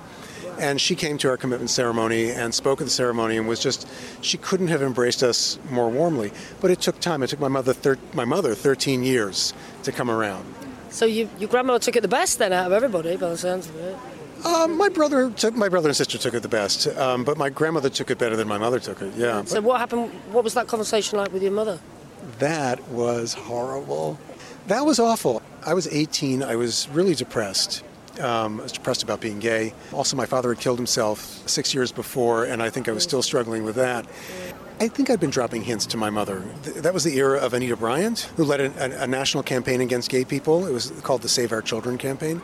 And 0.58 0.80
she 0.80 0.94
came 0.94 1.16
to 1.18 1.28
our 1.30 1.36
commitment 1.38 1.70
ceremony 1.70 2.30
and 2.30 2.54
spoke 2.54 2.80
at 2.80 2.84
the 2.84 2.90
ceremony 2.90 3.36
and 3.38 3.48
was 3.48 3.58
just, 3.58 3.88
she 4.20 4.36
couldn't 4.36 4.68
have 4.68 4.82
embraced 4.82 5.22
us 5.22 5.58
more 5.70 5.88
warmly. 5.88 6.30
But 6.60 6.70
it 6.70 6.80
took 6.80 7.00
time. 7.00 7.22
It 7.22 7.28
took 7.28 7.40
my 7.40 7.48
mother, 7.48 7.72
thir- 7.72 7.98
my 8.12 8.26
mother 8.26 8.54
13 8.54 9.02
years 9.02 9.54
to 9.82 9.92
come 9.92 10.10
around. 10.10 10.44
So 10.92 11.06
you, 11.06 11.28
your 11.38 11.48
grandmother 11.48 11.78
took 11.78 11.96
it 11.96 12.02
the 12.02 12.08
best 12.08 12.38
then 12.38 12.52
out 12.52 12.66
of 12.66 12.72
everybody, 12.72 13.16
by 13.16 13.30
the 13.30 13.38
sounds 13.38 13.68
of 13.68 13.76
it. 13.76 13.96
Um, 14.44 14.76
my 14.76 14.88
brother 14.88 15.30
took 15.30 15.54
my 15.54 15.68
brother 15.68 15.88
and 15.88 15.96
sister 15.96 16.18
took 16.18 16.34
it 16.34 16.42
the 16.42 16.48
best, 16.48 16.86
um, 16.98 17.24
but 17.24 17.38
my 17.38 17.48
grandmother 17.48 17.88
took 17.88 18.10
it 18.10 18.18
better 18.18 18.36
than 18.36 18.48
my 18.48 18.58
mother 18.58 18.78
took 18.80 19.00
it. 19.00 19.14
Yeah. 19.14 19.44
So 19.44 19.60
what 19.60 19.78
happened? 19.78 20.10
What 20.32 20.44
was 20.44 20.54
that 20.54 20.66
conversation 20.66 21.18
like 21.18 21.32
with 21.32 21.42
your 21.42 21.52
mother? 21.52 21.78
That 22.38 22.82
was 22.88 23.34
horrible. 23.34 24.18
That 24.66 24.84
was 24.84 24.98
awful. 24.98 25.42
I 25.64 25.74
was 25.74 25.86
18. 25.88 26.42
I 26.42 26.56
was 26.56 26.88
really 26.88 27.14
depressed. 27.14 27.84
Um, 28.20 28.60
I 28.60 28.64
was 28.64 28.72
depressed 28.72 29.02
about 29.02 29.20
being 29.20 29.38
gay. 29.38 29.72
Also, 29.92 30.16
my 30.16 30.26
father 30.26 30.50
had 30.50 30.58
killed 30.58 30.78
himself 30.78 31.20
six 31.48 31.72
years 31.72 31.92
before, 31.92 32.44
and 32.44 32.62
I 32.62 32.68
think 32.68 32.88
I 32.88 32.92
was 32.92 33.02
still 33.02 33.22
struggling 33.22 33.64
with 33.64 33.76
that. 33.76 34.06
I 34.82 34.88
think 34.88 35.10
I'd 35.10 35.20
been 35.20 35.30
dropping 35.30 35.62
hints 35.62 35.86
to 35.86 35.96
my 35.96 36.10
mother. 36.10 36.40
That 36.64 36.92
was 36.92 37.04
the 37.04 37.16
era 37.16 37.38
of 37.38 37.54
Anita 37.54 37.76
Bryant, 37.76 38.22
who 38.36 38.42
led 38.42 38.60
a, 38.60 39.04
a, 39.04 39.06
national 39.06 39.44
campaign 39.44 39.80
against 39.80 40.10
gay 40.10 40.24
people. 40.24 40.66
It 40.66 40.72
was 40.72 40.90
called 41.04 41.22
the 41.22 41.28
Save 41.28 41.52
Our 41.52 41.62
Children 41.62 41.98
campaign. 41.98 42.42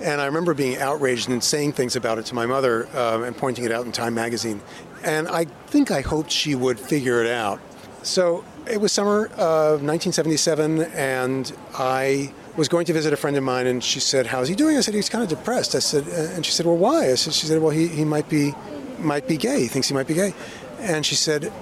And 0.00 0.20
I 0.20 0.26
remember 0.26 0.52
being 0.52 0.78
outraged 0.78 1.28
and 1.28 1.44
saying 1.44 1.74
things 1.74 1.94
about 1.94 2.18
it 2.18 2.26
to 2.26 2.34
my 2.34 2.44
mother 2.44 2.88
uh, 2.88 3.22
and 3.22 3.36
pointing 3.36 3.64
it 3.64 3.70
out 3.70 3.86
in 3.86 3.92
Time 3.92 4.14
magazine. 4.14 4.60
And 5.04 5.28
I 5.28 5.44
think 5.44 5.92
I 5.92 6.00
hoped 6.00 6.32
she 6.32 6.56
would 6.56 6.80
figure 6.80 7.22
it 7.22 7.30
out. 7.30 7.60
So 8.02 8.44
it 8.68 8.80
was 8.80 8.90
summer 8.90 9.26
of 9.36 9.80
1977, 9.80 10.80
and 10.92 11.56
I 11.74 12.32
was 12.56 12.66
going 12.66 12.86
to 12.86 12.94
visit 12.94 13.12
a 13.12 13.16
friend 13.16 13.36
of 13.36 13.44
mine, 13.44 13.68
and 13.68 13.82
she 13.82 14.00
said, 14.00 14.26
"How's 14.26 14.48
he 14.48 14.56
doing?" 14.56 14.76
I 14.76 14.80
said, 14.80 14.94
"He's 14.94 15.08
kind 15.08 15.22
of 15.22 15.30
depressed." 15.30 15.76
I 15.76 15.78
said, 15.78 16.08
and 16.08 16.44
she 16.44 16.50
said, 16.50 16.66
"Well, 16.66 16.76
why?" 16.76 17.12
I 17.12 17.14
said, 17.14 17.32
"She 17.32 17.46
said, 17.46 17.62
well, 17.62 17.70
he, 17.70 17.86
he 17.86 18.04
might 18.04 18.28
be 18.28 18.54
might 18.98 19.28
be 19.28 19.36
gay. 19.36 19.60
He 19.60 19.68
thinks 19.68 19.86
he 19.86 19.94
might 19.94 20.08
be 20.08 20.14
gay." 20.14 20.34
And 20.80 21.06
she 21.06 21.14
said, 21.14 21.52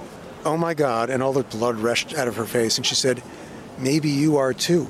"Oh 0.45 0.57
my 0.57 0.73
God!" 0.73 1.09
And 1.09 1.23
all 1.23 1.33
the 1.33 1.43
blood 1.43 1.79
rushed 1.79 2.13
out 2.13 2.27
of 2.27 2.35
her 2.35 2.45
face, 2.45 2.77
and 2.77 2.85
she 2.85 2.95
said, 2.95 3.21
"Maybe 3.77 4.09
you 4.09 4.37
are 4.37 4.53
too." 4.53 4.87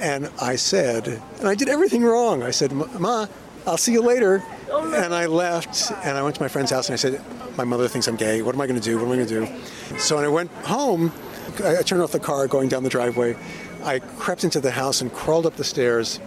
And 0.00 0.30
I 0.40 0.54
said, 0.56 1.20
and 1.40 1.48
I 1.48 1.56
did 1.56 1.68
everything 1.68 2.04
wrong. 2.04 2.42
I 2.42 2.52
said, 2.52 2.72
"Ma, 2.72 3.26
I'll 3.66 3.76
see 3.76 3.92
you 3.92 4.02
later." 4.02 4.44
Oh. 4.70 4.92
And 4.94 5.12
I 5.12 5.26
left, 5.26 5.90
and 6.04 6.16
I 6.16 6.22
went 6.22 6.36
to 6.36 6.42
my 6.42 6.48
friend's 6.48 6.70
house, 6.70 6.88
and 6.88 6.94
I 6.94 6.96
said, 6.96 7.20
"My 7.56 7.64
mother 7.64 7.88
thinks 7.88 8.06
I'm 8.06 8.16
gay. 8.16 8.42
What 8.42 8.54
am 8.54 8.60
I 8.60 8.66
going 8.66 8.78
to 8.78 8.84
do? 8.84 8.96
What 8.96 9.06
am 9.06 9.12
I 9.12 9.16
going 9.16 9.28
to 9.28 9.46
do?" 9.46 9.98
So 9.98 10.16
when 10.16 10.24
I 10.24 10.28
went 10.28 10.52
home, 10.64 11.12
I 11.64 11.82
turned 11.82 12.02
off 12.02 12.12
the 12.12 12.20
car 12.20 12.46
going 12.46 12.68
down 12.68 12.84
the 12.84 12.90
driveway. 12.90 13.36
I 13.82 13.98
crept 13.98 14.44
into 14.44 14.60
the 14.60 14.70
house 14.70 15.00
and 15.00 15.12
crawled 15.12 15.46
up 15.46 15.56
the 15.56 15.64
stairs, 15.64 16.20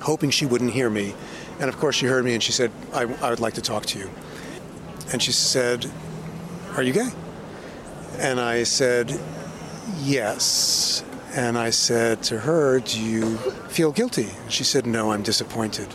hoping 0.00 0.30
she 0.30 0.46
wouldn't 0.46 0.72
hear 0.72 0.88
me. 0.88 1.14
And 1.58 1.68
of 1.68 1.78
course, 1.78 1.96
she 1.96 2.06
heard 2.06 2.24
me, 2.24 2.32
and 2.32 2.42
she 2.42 2.52
said, 2.52 2.70
I, 2.94 3.02
I 3.20 3.30
would 3.30 3.40
like 3.40 3.54
to 3.54 3.62
talk 3.62 3.84
to 3.86 3.98
you." 3.98 4.08
And 5.12 5.20
she 5.20 5.32
said, 5.32 5.90
"Are 6.76 6.82
you 6.82 6.94
gay?" 6.94 7.10
And 8.20 8.38
I 8.38 8.62
said, 8.62 9.18
"Yes." 10.02 11.02
And 11.34 11.56
I 11.56 11.70
said 11.70 12.24
to 12.24 12.40
her, 12.40 12.80
Do 12.80 13.00
you 13.00 13.36
feel 13.68 13.92
guilty? 13.92 14.30
She 14.48 14.64
said, 14.64 14.84
No, 14.84 15.12
I'm 15.12 15.22
disappointed. 15.22 15.86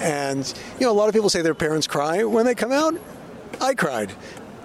And, 0.00 0.52
you 0.78 0.86
know, 0.86 0.92
a 0.92 0.94
lot 0.94 1.08
of 1.08 1.14
people 1.14 1.30
say 1.30 1.42
their 1.42 1.54
parents 1.54 1.86
cry 1.86 2.24
when 2.24 2.44
they 2.44 2.54
come 2.54 2.72
out. 2.72 2.94
I 3.60 3.74
cried. 3.74 4.12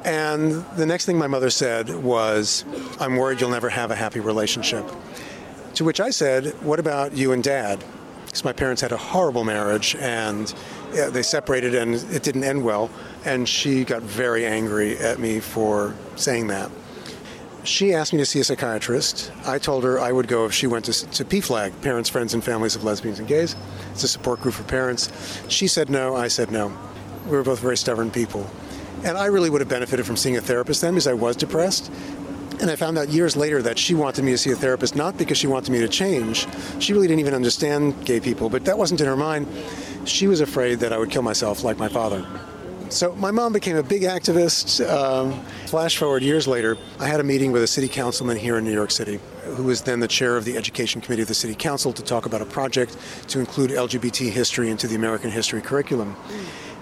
And 0.04 0.66
the 0.76 0.86
next 0.86 1.06
thing 1.06 1.18
my 1.18 1.28
mother 1.28 1.50
said 1.50 1.90
was, 1.90 2.66
I'm 3.00 3.16
worried 3.16 3.40
you'll 3.42 3.50
never 3.50 3.70
have 3.70 3.92
a 3.92 3.96
happy 3.96 4.20
relationship. 4.20 4.86
To 5.76 5.86
which 5.86 6.02
I 6.02 6.10
said, 6.10 6.48
What 6.62 6.80
about 6.80 7.14
you 7.14 7.32
and 7.32 7.42
dad? 7.42 7.82
Because 8.26 8.44
my 8.44 8.54
parents 8.54 8.82
had 8.82 8.92
a 8.92 8.98
horrible 8.98 9.46
marriage 9.46 9.96
and 9.96 10.54
they 10.92 11.24
separated 11.24 11.76
and 11.76 11.96
it 11.96 12.24
didn't 12.24 12.44
end 12.44 12.64
well. 12.66 12.90
And 13.24 13.48
she 13.48 13.86
got 13.86 14.02
very 14.02 14.46
angry 14.46 14.98
at 14.98 15.18
me 15.20 15.40
for 15.40 15.96
saying 16.16 16.48
that. 16.48 16.72
She 17.66 17.94
asked 17.94 18.14
me 18.14 18.20
to 18.20 18.26
see 18.26 18.40
a 18.40 18.44
psychiatrist. 18.44 19.32
I 19.46 19.58
told 19.58 19.84
her 19.84 20.00
I 20.00 20.12
would 20.12 20.28
go 20.28 20.46
if 20.46 20.54
she 20.54 20.68
went 20.68 20.86
to, 20.86 20.94
to 20.94 21.26
PFLAG, 21.26 21.82
Parents, 21.82 22.10
Friends, 22.10 22.36
and 22.36 22.44
Families 22.44 22.76
of 22.76 22.84
Lesbians 22.84 23.18
and 23.18 23.28
Gays. 23.28 23.56
It's 23.92 24.04
a 24.04 24.08
support 24.08 24.40
group 24.42 24.54
for 24.54 24.64
parents. 24.64 25.10
She 25.48 25.68
said 25.68 25.90
no, 25.90 26.16
I 26.16 26.28
said 26.28 26.52
no. 26.52 26.72
We 27.26 27.32
were 27.32 27.44
both 27.44 27.60
very 27.60 27.78
stubborn 27.78 28.12
people. 28.12 28.48
And 29.04 29.18
I 29.18 29.26
really 29.26 29.50
would 29.50 29.62
have 29.62 29.70
benefited 29.70 30.06
from 30.06 30.16
seeing 30.16 30.38
a 30.38 30.42
therapist 30.42 30.82
then 30.82 30.94
because 30.94 31.08
I 31.08 31.14
was 31.14 31.36
depressed. 31.36 31.92
And 32.62 32.70
I 32.70 32.76
found 32.76 32.98
out 32.98 33.10
years 33.10 33.36
later 33.36 33.62
that 33.64 33.78
she 33.78 33.96
wanted 33.96 34.24
me 34.24 34.32
to 34.32 34.38
see 34.38 34.52
a 34.52 34.56
therapist 34.56 34.96
not 34.96 35.18
because 35.18 35.38
she 35.38 35.48
wanted 35.48 35.72
me 35.72 35.80
to 35.80 35.88
change. 35.88 36.48
She 36.80 36.94
really 36.94 37.08
didn't 37.08 37.20
even 37.20 37.34
understand 37.34 38.06
gay 38.06 38.20
people, 38.20 38.50
but 38.50 38.64
that 38.66 38.78
wasn't 38.78 39.02
in 39.02 39.08
her 39.08 39.18
mind. 39.18 39.48
She 40.06 40.28
was 40.28 40.40
afraid 40.40 40.80
that 40.80 40.94
I 40.94 40.98
would 40.98 41.10
kill 41.10 41.24
myself 41.24 41.64
like 41.64 41.78
my 41.78 41.90
father. 41.90 42.26
So 42.90 43.16
my 43.16 43.32
mom 43.32 43.52
became 43.52 43.76
a 43.78 43.84
big 43.84 44.04
activist. 44.04 44.88
Um, 44.88 45.44
flash 45.66 45.98
forward 45.98 46.24
years 46.24 46.48
later, 46.48 46.78
I 47.00 47.08
had 47.08 47.20
a 47.20 47.24
meeting 47.24 47.52
with 47.52 47.64
a 47.64 47.68
city 47.68 47.88
councilman 47.88 48.38
here 48.38 48.58
in 48.58 48.64
New 48.64 48.72
York 48.74 48.92
City, 48.92 49.20
who 49.44 49.64
was 49.64 49.82
then 49.82 50.00
the 50.00 50.08
chair 50.08 50.38
of 50.38 50.46
the 50.46 50.56
education 50.56 51.02
committee 51.02 51.24
of 51.24 51.28
the 51.28 51.34
city 51.34 51.56
council, 51.56 51.92
to 51.94 52.04
talk 52.04 52.26
about 52.26 52.42
a 52.42 52.46
project 52.46 52.96
to 53.30 53.40
include 53.40 53.72
LGBT 53.72 54.30
history 54.30 54.70
into 54.70 54.88
the 54.88 54.96
American 54.96 55.32
history 55.32 55.62
curriculum. 55.62 56.16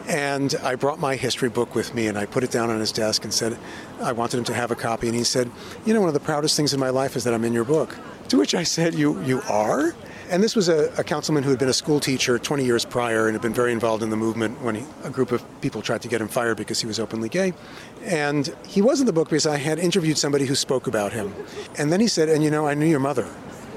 And 0.08 0.54
I 0.62 0.76
brought 0.76 1.00
my 1.00 1.16
history 1.16 1.50
book 1.50 1.74
with 1.74 1.96
me 1.96 2.08
and 2.08 2.18
I 2.18 2.26
put 2.26 2.44
it 2.44 2.52
down 2.52 2.70
on 2.70 2.80
his 2.80 2.92
desk 2.92 3.24
and 3.24 3.34
said, 3.34 3.58
I 4.02 4.12
wanted 4.12 4.38
him 4.38 4.44
to 4.46 4.54
have 4.54 4.70
a 4.72 4.76
copy. 4.76 5.08
And 5.08 5.16
he 5.16 5.24
said, 5.24 5.50
You 5.86 5.94
know, 5.94 6.02
one 6.02 6.10
of 6.10 6.14
the 6.14 6.20
proudest 6.20 6.58
things 6.58 6.74
in 6.74 6.80
my 6.80 6.90
life 6.90 7.16
is 7.16 7.24
that 7.24 7.34
I'm 7.34 7.46
in 7.46 7.54
your 7.54 7.64
book. 7.64 7.98
To 8.28 8.38
which 8.38 8.54
I 8.54 8.64
said, 8.64 8.94
You, 8.94 9.22
you 9.24 9.42
are? 9.50 9.96
And 10.34 10.42
this 10.42 10.56
was 10.56 10.68
a, 10.68 10.92
a, 10.98 11.04
councilman 11.04 11.44
who 11.44 11.52
had 11.52 11.60
been 11.60 11.70
a 11.70 11.74
school 11.74 12.00
teacher 12.00 12.40
20 12.40 12.66
years 12.66 12.86
prior 12.86 13.28
and 13.28 13.36
had 13.36 13.44
been 13.44 13.54
very 13.54 13.72
involved 13.72 14.02
in 14.02 14.10
the 14.10 14.18
movement 14.18 14.60
when 14.64 14.74
he, 14.74 14.84
a 15.04 15.12
group 15.12 15.32
of 15.32 15.44
people 15.62 15.84
tried 15.84 16.02
to 16.02 16.08
get 16.08 16.22
him 16.22 16.28
fired 16.28 16.58
because 16.58 16.82
he 16.82 16.88
was 16.88 17.00
openly 17.00 17.30
gay. 17.30 17.54
And 18.02 18.52
he 18.68 18.82
was 18.82 19.00
in 19.00 19.06
the 19.06 19.14
book 19.14 19.30
because 19.30 19.46
I 19.46 19.58
had 19.58 19.78
interviewed 19.78 20.18
somebody 20.18 20.48
who 20.48 20.56
spoke 20.56 20.88
about 20.88 21.14
him. 21.14 21.36
And 21.78 21.94
then 21.94 22.00
he 22.00 22.08
said, 22.08 22.30
And 22.30 22.44
you 22.44 22.50
know, 22.50 22.66
I 22.66 22.74
knew 22.74 22.88
your 22.88 23.00
mother. 23.00 23.32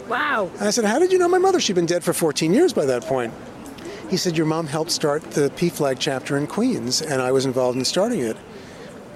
Wow. 0.09 0.51
And 0.55 0.63
I 0.63 0.71
said, 0.71 0.87
How 0.87 0.99
did 0.99 1.13
you 1.13 1.19
know 1.19 1.29
my 1.29 1.37
mother? 1.37 1.61
She'd 1.61 1.77
been 1.77 1.85
dead 1.85 2.03
for 2.03 2.15
14 2.15 2.55
years 2.55 2.73
by 2.73 2.87
that 2.87 3.03
point. 3.03 3.35
He 4.09 4.17
said, 4.17 4.35
Your 4.35 4.47
mom 4.47 4.67
helped 4.67 4.93
start 4.93 5.33
the 5.33 5.51
PFLAG 5.51 5.97
chapter 5.99 6.39
in 6.39 6.47
Queens, 6.47 7.03
and 7.03 7.21
I 7.21 7.33
was 7.33 7.45
involved 7.45 7.77
in 7.77 7.85
starting 7.85 8.21
it. 8.21 8.39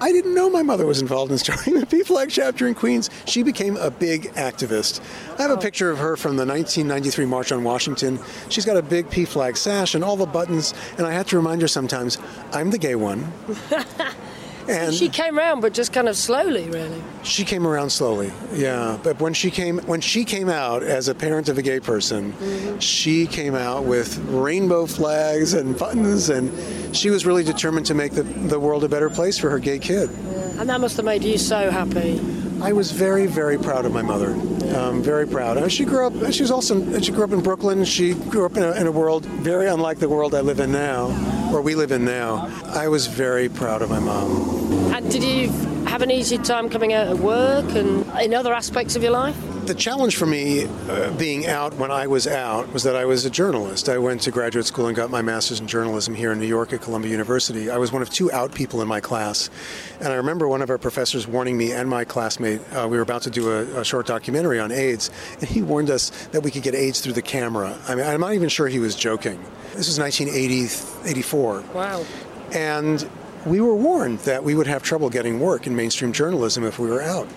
I 0.01 0.11
didn't 0.11 0.33
know 0.33 0.49
my 0.49 0.63
mother 0.63 0.87
was 0.87 0.99
involved 0.99 1.31
in 1.31 1.37
starting 1.37 1.79
the 1.79 1.85
PFLAG 1.85 2.29
chapter 2.31 2.67
in 2.67 2.73
Queens. 2.73 3.11
She 3.25 3.43
became 3.43 3.77
a 3.77 3.91
big 3.91 4.33
activist. 4.33 4.99
I 5.37 5.43
have 5.43 5.51
a 5.51 5.53
oh. 5.53 5.57
picture 5.57 5.91
of 5.91 5.99
her 5.99 6.17
from 6.17 6.37
the 6.37 6.45
1993 6.45 7.25
March 7.25 7.51
on 7.51 7.63
Washington. 7.63 8.19
She's 8.49 8.65
got 8.65 8.77
a 8.77 8.81
big 8.81 9.07
PFLAG 9.11 9.55
sash 9.55 9.93
and 9.93 10.03
all 10.03 10.17
the 10.17 10.25
buttons, 10.25 10.73
and 10.97 11.05
I 11.05 11.11
have 11.11 11.27
to 11.27 11.37
remind 11.37 11.61
her 11.61 11.67
sometimes, 11.67 12.17
I'm 12.51 12.71
the 12.71 12.79
gay 12.79 12.95
one. 12.95 13.31
And 14.67 14.93
she 14.93 15.09
came 15.09 15.37
around, 15.37 15.61
but 15.61 15.73
just 15.73 15.93
kind 15.93 16.07
of 16.07 16.15
slowly, 16.15 16.69
really. 16.69 17.01
She 17.23 17.43
came 17.43 17.65
around 17.65 17.89
slowly, 17.89 18.31
yeah. 18.53 18.97
But 19.03 19.19
when 19.19 19.33
she 19.33 19.51
came, 19.51 19.79
when 19.79 20.01
she 20.01 20.23
came 20.23 20.49
out 20.49 20.83
as 20.83 21.07
a 21.07 21.15
parent 21.15 21.49
of 21.49 21.57
a 21.57 21.61
gay 21.61 21.79
person, 21.79 22.33
mm-hmm. 22.33 22.79
she 22.79 23.27
came 23.27 23.55
out 23.55 23.83
with 23.85 24.17
rainbow 24.29 24.85
flags 24.85 25.53
and 25.53 25.77
buttons, 25.77 26.29
and 26.29 26.95
she 26.95 27.09
was 27.09 27.25
really 27.25 27.43
determined 27.43 27.85
to 27.87 27.93
make 27.93 28.13
the, 28.13 28.23
the 28.23 28.59
world 28.59 28.83
a 28.83 28.89
better 28.89 29.09
place 29.09 29.37
for 29.37 29.49
her 29.49 29.59
gay 29.59 29.79
kid. 29.79 30.09
Yeah. 30.09 30.61
And 30.61 30.69
that 30.69 30.79
must 30.81 30.95
have 30.97 31.05
made 31.05 31.23
you 31.23 31.37
so 31.37 31.71
happy. 31.71 32.19
I 32.61 32.73
was 32.73 32.91
very, 32.91 33.25
very 33.25 33.57
proud 33.57 33.85
of 33.85 33.91
my 33.91 34.03
mother. 34.03 34.33
Um, 34.75 35.01
very 35.01 35.27
proud. 35.27 35.57
Uh, 35.57 35.67
she 35.67 35.83
grew 35.83 36.05
up. 36.05 36.31
She 36.31 36.43
was 36.43 36.51
also. 36.51 36.99
She 36.99 37.11
grew 37.11 37.23
up 37.23 37.31
in 37.31 37.41
Brooklyn. 37.41 37.83
She 37.85 38.13
grew 38.13 38.45
up 38.45 38.55
in 38.55 38.63
a, 38.63 38.71
in 38.73 38.85
a 38.85 38.91
world 38.91 39.25
very 39.25 39.67
unlike 39.67 39.97
the 39.97 40.07
world 40.07 40.35
I 40.35 40.41
live 40.41 40.59
in 40.59 40.71
now, 40.71 41.07
or 41.51 41.61
we 41.61 41.73
live 41.73 41.91
in 41.91 42.05
now. 42.05 42.47
I 42.65 42.87
was 42.87 43.07
very 43.07 43.49
proud 43.49 43.81
of 43.81 43.89
my 43.89 43.99
mom. 43.99 44.93
And 44.93 45.09
did 45.11 45.23
you 45.23 45.49
have 45.85 46.03
an 46.03 46.11
easy 46.11 46.37
time 46.37 46.69
coming 46.69 46.93
out 46.93 47.07
of 47.07 47.21
work 47.21 47.65
and 47.73 48.05
in 48.21 48.33
other 48.33 48.53
aspects 48.53 48.95
of 48.95 49.01
your 49.01 49.11
life? 49.11 49.35
The 49.65 49.75
challenge 49.75 50.17
for 50.17 50.25
me 50.25 50.65
uh, 50.65 51.11
being 51.19 51.45
out 51.45 51.75
when 51.75 51.91
I 51.91 52.07
was 52.07 52.25
out 52.25 52.73
was 52.73 52.81
that 52.81 52.95
I 52.95 53.05
was 53.05 53.25
a 53.25 53.29
journalist. 53.29 53.89
I 53.89 53.99
went 53.99 54.21
to 54.21 54.31
graduate 54.31 54.65
school 54.65 54.87
and 54.87 54.95
got 54.95 55.11
my 55.11 55.21
master's 55.21 55.59
in 55.59 55.67
journalism 55.67 56.15
here 56.15 56.31
in 56.31 56.39
New 56.39 56.47
York 56.47 56.73
at 56.73 56.81
Columbia 56.81 57.11
University. 57.11 57.69
I 57.69 57.77
was 57.77 57.91
one 57.91 58.01
of 58.01 58.09
two 58.09 58.31
out 58.31 58.55
people 58.55 58.81
in 58.81 58.87
my 58.87 58.99
class. 58.99 59.51
And 59.99 60.07
I 60.07 60.15
remember 60.15 60.47
one 60.47 60.63
of 60.63 60.71
our 60.71 60.79
professors 60.79 61.27
warning 61.27 61.57
me 61.57 61.73
and 61.73 61.87
my 61.87 62.05
classmate, 62.05 62.59
uh, 62.73 62.87
we 62.89 62.97
were 62.97 63.03
about 63.03 63.21
to 63.21 63.29
do 63.29 63.51
a, 63.51 63.81
a, 63.81 63.85
short 63.85 64.07
documentary 64.07 64.59
on 64.59 64.71
AIDS, 64.71 65.11
and 65.39 65.47
he 65.47 65.61
warned 65.61 65.91
us 65.91 66.09
that 66.31 66.41
we 66.41 66.49
could 66.49 66.63
get 66.63 66.73
AIDS 66.73 66.99
through 66.99 67.13
the 67.13 67.21
camera. 67.21 67.77
I 67.87 67.93
mean, 67.93 68.05
I'm 68.05 68.19
not 68.19 68.33
even 68.33 68.49
sure 68.49 68.67
he 68.67 68.79
was 68.79 68.95
joking. 68.95 69.39
This 69.75 69.87
was 69.87 69.99
1980, 69.99 71.07
84. 71.07 71.63
Wow. 71.73 72.03
And 72.51 73.07
we 73.45 73.61
were 73.61 73.75
warned 73.75 74.19
that 74.21 74.43
we 74.43 74.55
would 74.55 74.67
have 74.67 74.81
trouble 74.81 75.11
getting 75.11 75.39
work 75.39 75.67
in 75.67 75.75
mainstream 75.75 76.13
journalism 76.13 76.63
if 76.63 76.79
we 76.79 76.89
were 76.89 77.03
out 77.03 77.27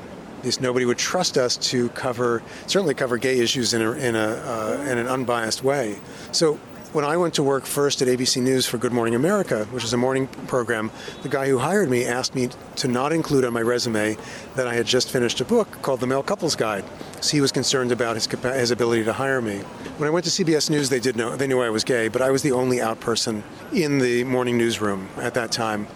least 0.44 0.60
nobody 0.60 0.84
would 0.84 0.98
trust 0.98 1.36
us 1.36 1.56
to 1.56 1.88
cover, 1.90 2.42
certainly 2.66 2.94
cover 2.94 3.16
gay 3.16 3.38
issues 3.38 3.74
in, 3.74 3.82
a, 3.82 3.92
in, 3.92 4.16
a, 4.16 4.28
uh, 4.28 4.86
in 4.88 4.98
an 4.98 5.06
unbiased 5.06 5.64
way. 5.64 5.98
So 6.32 6.58
when 6.94 7.04
I 7.04 7.16
went 7.16 7.34
to 7.34 7.42
work 7.42 7.66
first 7.66 8.02
at 8.02 8.06
ABC 8.08 8.40
News 8.40 8.66
for 8.66 8.78
Good 8.78 8.92
Morning 8.92 9.16
America, 9.16 9.64
which 9.72 9.82
is 9.82 9.92
a 9.92 9.96
morning 9.96 10.28
program, 10.46 10.92
the 11.24 11.28
guy 11.28 11.48
who 11.48 11.58
hired 11.58 11.90
me 11.90 12.04
asked 12.04 12.36
me 12.36 12.50
to 12.76 12.86
not 12.86 13.12
include 13.12 13.44
on 13.44 13.52
my 13.52 13.62
resume 13.62 14.16
that 14.54 14.68
I 14.68 14.74
had 14.74 14.86
just 14.86 15.10
finished 15.10 15.40
a 15.40 15.44
book 15.44 15.82
called 15.82 15.98
The 15.98 16.06
Male 16.06 16.22
Couples 16.22 16.54
Guide. 16.54 16.84
So 17.20 17.32
he 17.32 17.40
was 17.40 17.50
concerned 17.50 17.90
about 17.90 18.14
his, 18.14 18.26
his 18.26 18.70
ability 18.70 19.02
to 19.04 19.12
hire 19.12 19.42
me. 19.42 19.58
When 19.98 20.06
I 20.06 20.10
went 20.10 20.24
to 20.26 20.30
CBS 20.30 20.70
News, 20.70 20.88
they 20.88 21.00
did 21.00 21.16
know 21.16 21.34
they 21.34 21.48
knew 21.48 21.60
I 21.60 21.70
was 21.70 21.82
gay, 21.82 22.06
but 22.06 22.22
I 22.22 22.30
was 22.30 22.42
the 22.42 22.52
only 22.52 22.80
out 22.80 23.00
person 23.00 23.42
in 23.72 23.98
the 23.98 24.22
morning 24.22 24.56
newsroom 24.56 25.08
at 25.16 25.34
that 25.34 25.50
time. 25.50 25.88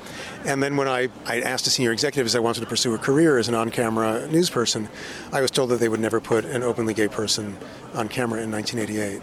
And 0.45 0.63
then 0.63 0.77
when 0.77 0.89
I, 0.89 1.09
I 1.27 1.41
asked 1.41 1.67
a 1.67 1.71
senior 1.71 1.93
executive 1.93 2.27
if 2.27 2.35
I 2.35 2.39
wanted 2.39 2.61
to 2.61 2.67
pursue 2.67 2.95
a 2.95 2.99
career 2.99 3.39
as 3.39 3.49
an 3.49 3.55
on-camera 3.55 4.29
news 4.29 4.51
person, 4.51 4.89
I 5.33 5.41
was 5.41 5.51
told 5.51 5.71
that 5.71 5.81
they 5.81 5.89
would 5.89 6.01
never 6.01 6.21
put 6.21 6.45
an 6.45 6.63
openly 6.63 6.95
gay 6.95 7.09
person 7.09 7.57
on 7.95 8.09
camera 8.09 8.43
in 8.43 8.51
1988. 8.51 9.23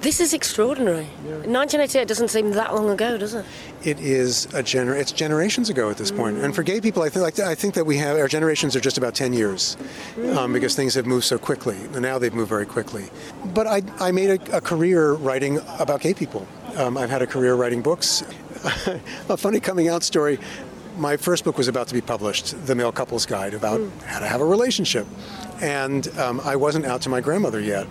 This 0.00 0.20
is 0.20 0.34
extraordinary. 0.34 1.08
Yeah. 1.24 1.36
1988 1.46 2.06
doesn't 2.06 2.28
seem 2.28 2.50
that 2.52 2.74
long 2.74 2.90
ago, 2.90 3.16
does 3.16 3.34
it? 3.34 3.46
It 3.82 3.98
is 3.98 4.44
a 4.46 4.62
gener. 4.62 4.94
It's 4.94 5.10
generations 5.10 5.70
ago 5.70 5.90
at 5.90 5.96
this 5.96 6.10
mm. 6.10 6.18
point. 6.18 6.36
And 6.38 6.54
for 6.54 6.62
gay 6.62 6.80
people, 6.80 7.02
I 7.02 7.08
think 7.08 7.22
like 7.22 7.40
I 7.40 7.54
think 7.54 7.74
that 7.74 7.86
we 7.86 7.96
have 7.96 8.16
our 8.18 8.28
generations 8.28 8.76
are 8.76 8.80
just 8.80 8.98
about 8.98 9.14
10 9.14 9.32
years, 9.32 9.76
mm. 10.14 10.36
um, 10.36 10.52
because 10.52 10.76
things 10.76 10.94
have 10.94 11.06
moved 11.06 11.24
so 11.24 11.38
quickly. 11.38 11.76
And 11.94 12.02
now 12.02 12.18
they've 12.18 12.34
moved 12.34 12.50
very 12.50 12.66
quickly. 12.66 13.06
But 13.46 13.66
I, 13.66 13.82
I 13.98 14.12
made 14.12 14.30
a, 14.30 14.58
a 14.58 14.60
career 14.60 15.14
writing 15.14 15.60
about 15.78 16.02
gay 16.02 16.14
people. 16.14 16.46
Um, 16.76 16.98
I've 16.98 17.10
had 17.10 17.22
a 17.22 17.26
career 17.26 17.54
writing 17.54 17.80
books. 17.80 18.22
a 19.28 19.36
funny 19.36 19.60
coming 19.60 19.88
out 19.88 20.02
story. 20.02 20.38
My 20.96 21.16
first 21.16 21.44
book 21.44 21.58
was 21.58 21.68
about 21.68 21.88
to 21.88 21.94
be 21.94 22.00
published, 22.00 22.66
The 22.66 22.74
Male 22.74 22.90
Couples 22.90 23.26
Guide, 23.26 23.54
about 23.54 23.80
mm. 23.80 24.02
how 24.02 24.18
to 24.18 24.26
have 24.26 24.40
a 24.40 24.44
relationship. 24.44 25.06
And 25.60 26.08
um, 26.18 26.40
I 26.40 26.56
wasn't 26.56 26.86
out 26.86 27.02
to 27.02 27.08
my 27.08 27.20
grandmother 27.20 27.60
yet. 27.60 27.86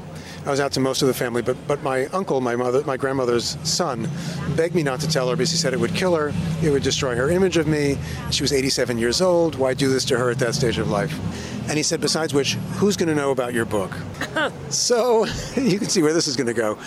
I 0.45 0.51
was 0.51 0.59
out 0.59 0.71
to 0.73 0.79
most 0.79 1.01
of 1.01 1.07
the 1.07 1.13
family, 1.13 1.41
but, 1.41 1.55
but 1.67 1.81
my 1.81 2.05
uncle, 2.07 2.41
my 2.41 2.55
mother, 2.55 2.83
my 2.83 2.97
grandmother's 2.97 3.57
son, 3.63 4.09
begged 4.55 4.75
me 4.75 4.83
not 4.83 4.99
to 4.99 5.07
tell 5.07 5.29
her 5.29 5.35
because 5.35 5.51
he 5.51 5.57
said 5.57 5.73
it 5.73 5.79
would 5.79 5.95
kill 5.95 6.15
her, 6.15 6.33
it 6.61 6.69
would 6.69 6.83
destroy 6.83 7.15
her 7.15 7.29
image 7.29 7.57
of 7.57 7.67
me. 7.67 7.97
She 8.31 8.43
was 8.43 8.51
87 8.51 8.97
years 8.97 9.21
old. 9.21 9.55
Why 9.55 9.73
do 9.73 9.89
this 9.89 10.05
to 10.05 10.17
her 10.17 10.29
at 10.29 10.39
that 10.39 10.53
stage 10.53 10.77
of 10.77 10.89
life? 10.89 11.17
And 11.67 11.77
he 11.77 11.83
said, 11.83 11.99
besides 11.99 12.33
which, 12.33 12.53
who's 12.77 12.95
going 12.95 13.09
to 13.09 13.15
know 13.15 13.31
about 13.31 13.53
your 13.53 13.65
book? 13.65 13.91
so 14.69 15.25
you 15.55 15.79
can 15.79 15.89
see 15.89 16.03
where 16.03 16.13
this 16.13 16.27
is 16.27 16.35
going 16.35 16.47
to 16.47 16.53
go. 16.53 16.77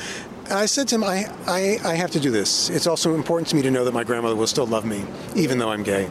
I 0.51 0.67
said 0.67 0.89
to 0.89 0.95
him, 0.95 1.05
I, 1.05 1.27
I, 1.47 1.79
I 1.85 1.95
have 1.95 2.11
to 2.13 2.21
do 2.21 2.31
this. 2.31 2.71
It's 2.71 2.87
also 2.87 3.15
important 3.15 3.49
to 3.49 3.57
me 3.57 3.63
to 3.63 3.71
know 3.71 3.85
that 3.85 3.93
my 3.93 4.05
grandmother 4.05 4.37
will 4.37 4.47
still 4.47 4.67
love 4.67 4.85
me, 4.85 5.05
even 5.35 5.59
though 5.59 5.71
I'm 5.71 5.83
gay. 5.83 6.09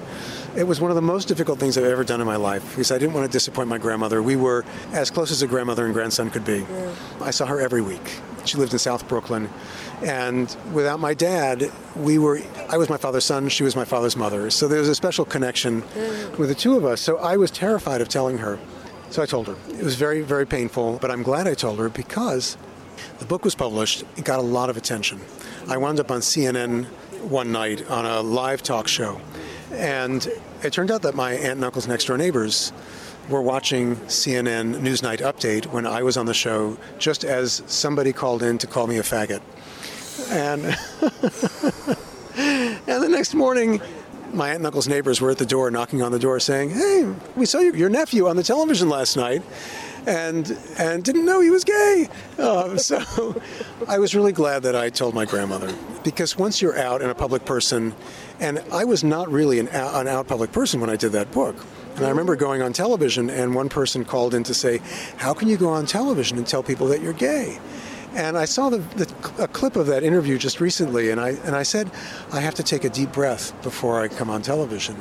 It 0.58 0.66
was 0.66 0.82
one 0.82 0.90
of 0.90 0.96
the 0.96 1.04
most 1.04 1.28
difficult 1.28 1.60
things 1.60 1.78
I've 1.78 1.84
ever 1.84 2.04
done 2.04 2.20
in 2.20 2.26
my 2.26 2.36
life 2.36 2.68
because 2.72 2.92
I 2.92 2.98
didn't 2.98 3.14
want 3.14 3.28
to 3.28 3.32
disappoint 3.32 3.70
my 3.70 3.78
grandmother. 3.78 4.24
We 4.24 4.36
were 4.36 4.66
as 4.92 5.12
close 5.12 5.30
as 5.30 5.44
a 5.44 5.48
grandmother 5.48 5.86
and 5.86 5.94
grandson 5.94 6.32
could 6.32 6.44
be. 6.44 6.62
Yeah. 6.62 6.96
I 7.22 7.30
saw 7.30 7.46
her 7.46 7.62
every 7.62 7.84
week. 7.84 8.02
She 8.44 8.58
lived 8.58 8.74
in 8.74 8.80
South 8.80 9.08
Brooklyn. 9.08 9.52
And 10.02 10.58
without 10.74 11.00
my 11.00 11.14
dad, 11.14 11.72
we 11.96 12.18
were, 12.18 12.42
I 12.70 12.78
was 12.78 12.90
my 12.90 12.98
father's 12.98 13.24
son, 13.24 13.50
she 13.50 13.62
was 13.62 13.76
my 13.76 13.86
father's 13.86 14.18
mother. 14.18 14.50
So 14.50 14.68
there 14.68 14.80
was 14.80 14.90
a 14.90 14.96
special 14.96 15.26
connection 15.26 15.84
yeah. 15.96 16.30
with 16.38 16.50
the 16.50 16.56
two 16.56 16.76
of 16.76 16.86
us. 16.86 17.02
So 17.02 17.18
I 17.18 17.38
was 17.38 17.52
terrified 17.52 18.02
of 18.02 18.10
telling 18.10 18.40
her. 18.40 18.58
So 19.12 19.22
I 19.22 19.28
told 19.28 19.46
her. 19.46 19.56
It 19.70 19.84
was 19.84 19.94
very, 19.94 20.22
very 20.22 20.48
painful, 20.48 20.98
but 21.00 21.12
I'm 21.12 21.22
glad 21.22 21.48
I 21.48 21.54
told 21.54 21.78
her 21.78 21.88
because 21.88 22.58
the 23.20 23.26
book 23.26 23.46
was 23.46 23.54
published, 23.54 24.06
it 24.16 24.26
got 24.26 24.40
a 24.40 24.42
lot 24.42 24.72
of 24.72 24.78
attention. 24.78 25.22
I 25.68 25.78
wound 25.78 26.00
up 26.00 26.10
on 26.10 26.22
CNN 26.22 26.86
one 27.30 27.52
night 27.52 27.88
on 27.92 28.06
a 28.06 28.22
live 28.22 28.64
talk 28.64 28.88
show, 28.88 29.22
and 29.72 30.28
it 30.64 30.74
turned 30.74 30.92
out 30.92 31.02
that 31.04 31.16
my 31.16 31.34
aunt 31.34 31.54
and 31.54 31.66
uncle's 31.66 31.88
next 31.88 32.06
door 32.06 32.18
neighbors 32.18 32.72
were 33.30 33.42
watching 33.42 33.96
CNN 34.08 34.80
Newsnight 34.80 35.20
Update 35.20 35.68
when 35.68 35.86
I 35.86 36.04
was 36.04 36.18
on 36.18 36.26
the 36.26 36.34
show, 36.34 36.78
just 36.98 37.26
as 37.26 37.62
somebody 37.68 38.14
called 38.14 38.42
in 38.42 38.58
to 38.60 38.68
call 38.68 38.88
me 38.88 38.98
a 38.98 39.04
faggot. 39.04 39.42
And, 40.32 40.64
and 42.88 43.04
the 43.04 43.10
next 43.10 43.34
morning, 43.34 43.82
my 44.34 44.50
aunt 44.50 44.58
and 44.58 44.66
uncle's 44.66 44.88
neighbors 44.88 45.20
were 45.20 45.32
at 45.32 45.38
the 45.38 45.46
door 45.46 45.70
knocking 45.72 46.02
on 46.02 46.12
the 46.12 46.20
door 46.20 46.40
saying, 46.40 46.72
Hey, 46.72 47.14
we 47.36 47.46
saw 47.46 47.60
your 47.60 47.90
nephew 47.90 48.28
on 48.28 48.36
the 48.36 48.44
television 48.44 48.90
last 48.90 49.18
night 49.18 49.44
and 50.08 50.58
and 50.78 51.04
didn't 51.04 51.26
know 51.26 51.42
he 51.42 51.50
was 51.50 51.64
gay. 51.64 52.10
Uh, 52.40 52.78
so 52.78 53.40
I 53.88 54.00
was 54.00 54.16
really 54.16 54.32
glad 54.32 54.64
that 54.64 54.76
I 54.76 54.90
told 54.90 55.14
my 55.14 55.26
grandmother 55.26 55.76
because 56.04 56.38
once 56.38 56.62
you're 56.62 56.78
out 56.78 57.02
and 57.02 57.12
a 57.12 57.16
public 57.16 57.46
person, 57.46 57.94
and 58.40 58.60
I 58.72 58.86
was 58.86 59.04
not 59.04 59.32
really 59.32 59.60
an 59.60 59.70
out, 59.70 59.96
an 59.96 60.08
out 60.08 60.28
public 60.28 60.52
person 60.52 60.80
when 60.80 60.90
I 60.90 60.96
did 60.96 61.12
that 61.14 61.32
book. 61.32 61.56
And 61.96 62.06
I 62.06 62.10
remember 62.10 62.36
going 62.36 62.62
on 62.62 62.74
television, 62.74 63.30
and 63.30 63.56
one 63.56 63.70
person 63.70 64.06
called 64.06 64.34
in 64.34 64.44
to 64.44 64.54
say, 64.54 64.82
"How 65.18 65.34
can 65.34 65.48
you 65.48 65.58
go 65.58 65.70
on 65.70 65.86
television 65.86 66.38
and 66.38 66.46
tell 66.46 66.64
people 66.64 66.88
that 66.88 67.02
you're 67.02 67.14
gay?" 67.14 67.60
And 68.14 68.38
I 68.38 68.46
saw 68.46 68.70
the, 68.70 68.78
the, 68.78 69.44
a 69.44 69.48
clip 69.48 69.76
of 69.76 69.88
that 69.88 70.04
interview 70.04 70.38
just 70.38 70.62
recently, 70.62 71.10
and 71.12 71.20
I 71.20 71.30
and 71.30 71.56
I 71.56 71.64
said, 71.64 71.92
I 72.32 72.40
have 72.40 72.56
to 72.56 72.64
take 72.64 72.84
a 72.84 72.90
deep 72.90 73.12
breath 73.12 73.54
before 73.64 74.02
I 74.02 74.08
come 74.08 74.30
on 74.30 74.42
television, 74.42 74.96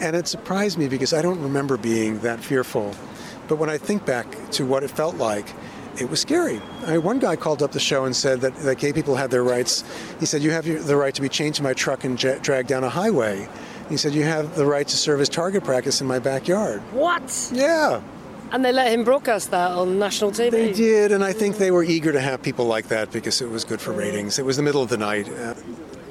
and 0.00 0.14
it 0.14 0.28
surprised 0.28 0.78
me 0.78 0.88
because 0.88 1.12
I 1.12 1.22
don't 1.22 1.40
remember 1.40 1.76
being 1.76 2.20
that 2.20 2.40
fearful 2.40 2.94
but 3.48 3.58
when 3.58 3.68
I 3.68 3.78
think 3.78 4.06
back 4.06 4.26
to 4.52 4.64
what 4.64 4.82
it 4.82 4.90
felt 4.90 5.16
like, 5.16 5.46
it 5.98 6.08
was 6.08 6.20
scary. 6.20 6.60
I 6.86 6.92
mean, 6.92 7.02
one 7.02 7.18
guy 7.18 7.36
called 7.36 7.62
up 7.62 7.72
the 7.72 7.80
show 7.80 8.04
and 8.04 8.14
said 8.14 8.40
that, 8.40 8.54
that 8.56 8.78
gay 8.78 8.92
people 8.92 9.14
had 9.16 9.30
their 9.30 9.44
rights. 9.44 9.84
He 10.20 10.26
said, 10.26 10.42
You 10.42 10.50
have 10.50 10.64
the 10.86 10.96
right 10.96 11.14
to 11.14 11.20
be 11.22 11.28
chained 11.28 11.54
to 11.56 11.62
my 11.62 11.74
truck 11.74 12.04
and 12.04 12.18
jet, 12.18 12.42
dragged 12.42 12.68
down 12.68 12.84
a 12.84 12.88
highway. 12.88 13.48
He 13.88 13.96
said, 13.96 14.14
You 14.14 14.24
have 14.24 14.56
the 14.56 14.66
right 14.66 14.86
to 14.86 14.96
serve 14.96 15.20
as 15.20 15.28
target 15.28 15.64
practice 15.64 16.00
in 16.00 16.06
my 16.06 16.18
backyard. 16.18 16.80
What? 16.92 17.50
Yeah. 17.52 18.00
And 18.50 18.62
they 18.62 18.72
let 18.72 18.92
him 18.92 19.04
broadcast 19.04 19.50
that 19.50 19.70
on 19.70 19.98
national 19.98 20.30
TV. 20.30 20.50
They 20.50 20.72
did, 20.72 21.10
and 21.10 21.24
I 21.24 21.32
think 21.32 21.56
they 21.56 21.70
were 21.70 21.82
eager 21.82 22.12
to 22.12 22.20
have 22.20 22.42
people 22.42 22.66
like 22.66 22.88
that 22.88 23.10
because 23.10 23.40
it 23.40 23.48
was 23.48 23.64
good 23.64 23.80
for 23.80 23.92
ratings. 23.92 24.38
It 24.38 24.44
was 24.44 24.58
the 24.58 24.62
middle 24.62 24.82
of 24.82 24.90
the 24.90 24.98
night. 24.98 25.26
Uh, 25.26 25.54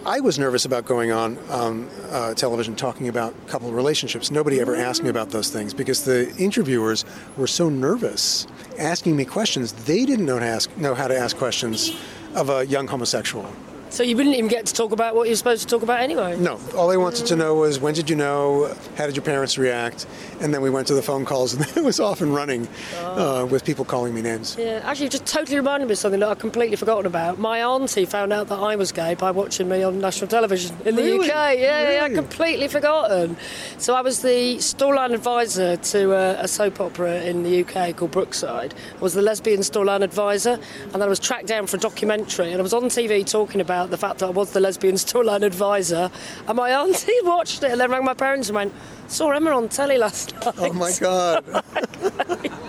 I 0.03 0.19
was 0.19 0.39
nervous 0.39 0.65
about 0.65 0.85
going 0.85 1.11
on 1.11 1.37
um, 1.51 1.87
uh, 2.09 2.33
television 2.33 2.75
talking 2.75 3.07
about 3.07 3.35
couple 3.47 3.71
relationships. 3.71 4.31
Nobody 4.31 4.59
ever 4.59 4.75
asked 4.75 5.03
me 5.03 5.09
about 5.09 5.29
those 5.29 5.51
things 5.51 5.75
because 5.75 6.05
the 6.05 6.35
interviewers 6.37 7.05
were 7.37 7.45
so 7.45 7.69
nervous 7.69 8.47
asking 8.79 9.15
me 9.15 9.25
questions. 9.25 9.73
They 9.73 10.07
didn't 10.07 10.25
know, 10.25 10.39
to 10.39 10.45
ask, 10.45 10.75
know 10.75 10.95
how 10.95 11.07
to 11.07 11.15
ask 11.15 11.37
questions 11.37 11.95
of 12.33 12.49
a 12.49 12.65
young 12.65 12.87
homosexual. 12.87 13.45
So 13.91 14.03
you 14.03 14.15
wouldn't 14.15 14.35
even 14.35 14.47
get 14.47 14.65
to 14.67 14.73
talk 14.73 14.93
about 14.93 15.15
what 15.15 15.27
you're 15.27 15.35
supposed 15.35 15.63
to 15.63 15.67
talk 15.67 15.83
about 15.83 15.99
anyway? 15.99 16.37
No. 16.37 16.57
All 16.77 16.87
they 16.87 16.95
wanted 16.95 17.25
to 17.25 17.35
know 17.35 17.55
was 17.55 17.77
when 17.77 17.93
did 17.93 18.09
you 18.09 18.15
know? 18.15 18.73
How 18.95 19.05
did 19.05 19.17
your 19.17 19.25
parents 19.25 19.57
react? 19.57 20.07
And 20.39 20.53
then 20.53 20.61
we 20.61 20.69
went 20.69 20.87
to 20.87 20.93
the 20.93 21.01
phone 21.01 21.25
calls, 21.25 21.53
and 21.55 21.65
it 21.75 21.83
was 21.83 21.99
off 21.99 22.21
and 22.21 22.33
running 22.33 22.69
oh. 22.99 23.41
uh, 23.41 23.45
with 23.45 23.65
people 23.65 23.83
calling 23.83 24.13
me 24.13 24.21
names. 24.21 24.55
Yeah, 24.57 24.79
actually, 24.85 25.09
just 25.09 25.25
totally 25.25 25.57
reminded 25.57 25.87
me 25.87 25.91
of 25.91 25.97
something 25.97 26.21
that 26.21 26.29
I'd 26.29 26.39
completely 26.39 26.77
forgotten 26.77 27.05
about. 27.05 27.37
My 27.37 27.63
auntie 27.65 28.05
found 28.05 28.31
out 28.31 28.47
that 28.47 28.59
I 28.59 28.77
was 28.77 28.93
gay 28.93 29.15
by 29.15 29.31
watching 29.31 29.67
me 29.67 29.83
on 29.83 29.99
national 29.99 30.29
television 30.29 30.73
in 30.85 30.95
the 30.95 31.03
really? 31.03 31.29
UK. 31.29 31.35
Yeah, 31.57 31.81
really? 31.81 31.95
yeah, 31.95 32.05
I'd 32.05 32.13
completely 32.13 32.69
forgotten. 32.69 33.35
So 33.77 33.93
I 33.93 34.01
was 34.01 34.21
the 34.21 34.55
storyline 34.57 35.13
advisor 35.13 35.75
to 35.75 36.13
a, 36.13 36.43
a, 36.43 36.47
soap 36.47 36.79
opera 36.79 37.21
in 37.23 37.43
the 37.43 37.65
UK 37.65 37.97
called 37.97 38.11
Brookside. 38.11 38.73
I 38.95 39.01
was 39.01 39.15
the 39.15 39.21
lesbian 39.21 39.59
storyline 39.59 40.01
advisor, 40.01 40.59
and 40.83 40.93
then 40.93 41.01
I 41.01 41.07
was 41.07 41.19
tracked 41.19 41.47
down 41.47 41.67
for 41.67 41.75
a 41.75 41.79
documentary, 41.79 42.51
and 42.51 42.59
I 42.59 42.61
was 42.61 42.73
on 42.73 42.83
TV 42.83 43.25
talking 43.25 43.59
about 43.59 43.80
the 43.85 43.97
fact 43.97 44.19
that 44.19 44.27
I 44.27 44.29
was 44.29 44.51
the 44.51 44.59
lesbian 44.59 44.95
storyline 44.95 45.43
advisor. 45.43 46.11
And 46.47 46.57
my 46.57 46.69
auntie 46.71 47.11
watched 47.23 47.63
it 47.63 47.71
and 47.71 47.81
then 47.81 47.91
rang 47.91 48.05
my 48.05 48.13
parents 48.13 48.49
and 48.49 48.55
went, 48.55 48.73
Saw 49.07 49.31
Emma 49.31 49.51
on 49.51 49.67
telly 49.67 49.97
last 49.97 50.33
night. 50.45 50.55
Oh 50.57 50.73
my 50.73 50.91
God. 50.99 51.43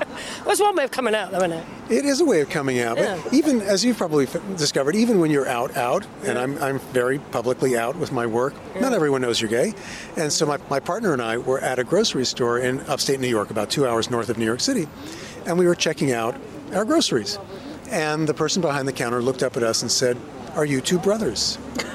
That's 0.45 0.61
one 0.61 0.77
way 0.77 0.85
of 0.85 0.91
coming 0.91 1.15
out, 1.15 1.31
though, 1.31 1.39
isn't 1.39 1.53
it? 1.53 1.67
It 1.89 2.05
is 2.05 2.21
a 2.21 2.25
way 2.25 2.41
of 2.41 2.51
coming 2.51 2.81
out. 2.81 2.99
Yeah. 2.99 3.21
But 3.23 3.33
even, 3.33 3.61
as 3.61 3.85
you've 3.85 3.97
probably 3.97 4.27
discovered, 4.57 4.97
even 4.97 5.21
when 5.21 5.31
you're 5.31 5.49
out, 5.49 5.77
out, 5.77 6.05
yeah. 6.23 6.31
and 6.31 6.39
I'm, 6.39 6.59
I'm 6.63 6.79
very 6.79 7.19
publicly 7.19 7.77
out 7.77 7.97
with 7.97 8.13
my 8.13 8.27
work, 8.27 8.55
yeah. 8.75 8.81
not 8.81 8.93
everyone 8.93 9.23
knows 9.23 9.41
you're 9.41 9.51
gay. 9.51 9.73
And 10.17 10.33
so 10.33 10.47
my, 10.47 10.59
my 10.69 10.81
partner 10.81 11.13
and 11.13 11.23
I 11.23 11.39
were 11.39 11.61
at 11.61 11.79
a 11.79 11.85
grocery 11.85 12.27
store 12.27 12.59
in 12.59 12.81
upstate 12.83 13.21
New 13.21 13.29
York, 13.29 13.51
about 13.51 13.71
two 13.71 13.87
hours 13.87 14.11
north 14.11 14.29
of 14.29 14.37
New 14.37 14.45
York 14.45 14.61
City, 14.61 14.89
and 15.47 15.59
we 15.59 15.67
were 15.67 15.75
checking 15.75 16.13
out 16.13 16.37
our 16.75 16.85
groceries. 16.85 17.39
And 17.91 18.27
the 18.27 18.35
person 18.35 18.63
behind 18.63 18.89
the 18.89 18.93
counter 18.93 19.23
looked 19.23 19.43
up 19.43 19.57
at 19.57 19.63
us 19.63 19.83
and 19.83 19.91
said, 19.91 20.17
are 20.55 20.65
you 20.65 20.81
two 20.81 20.99
brothers? 20.99 21.59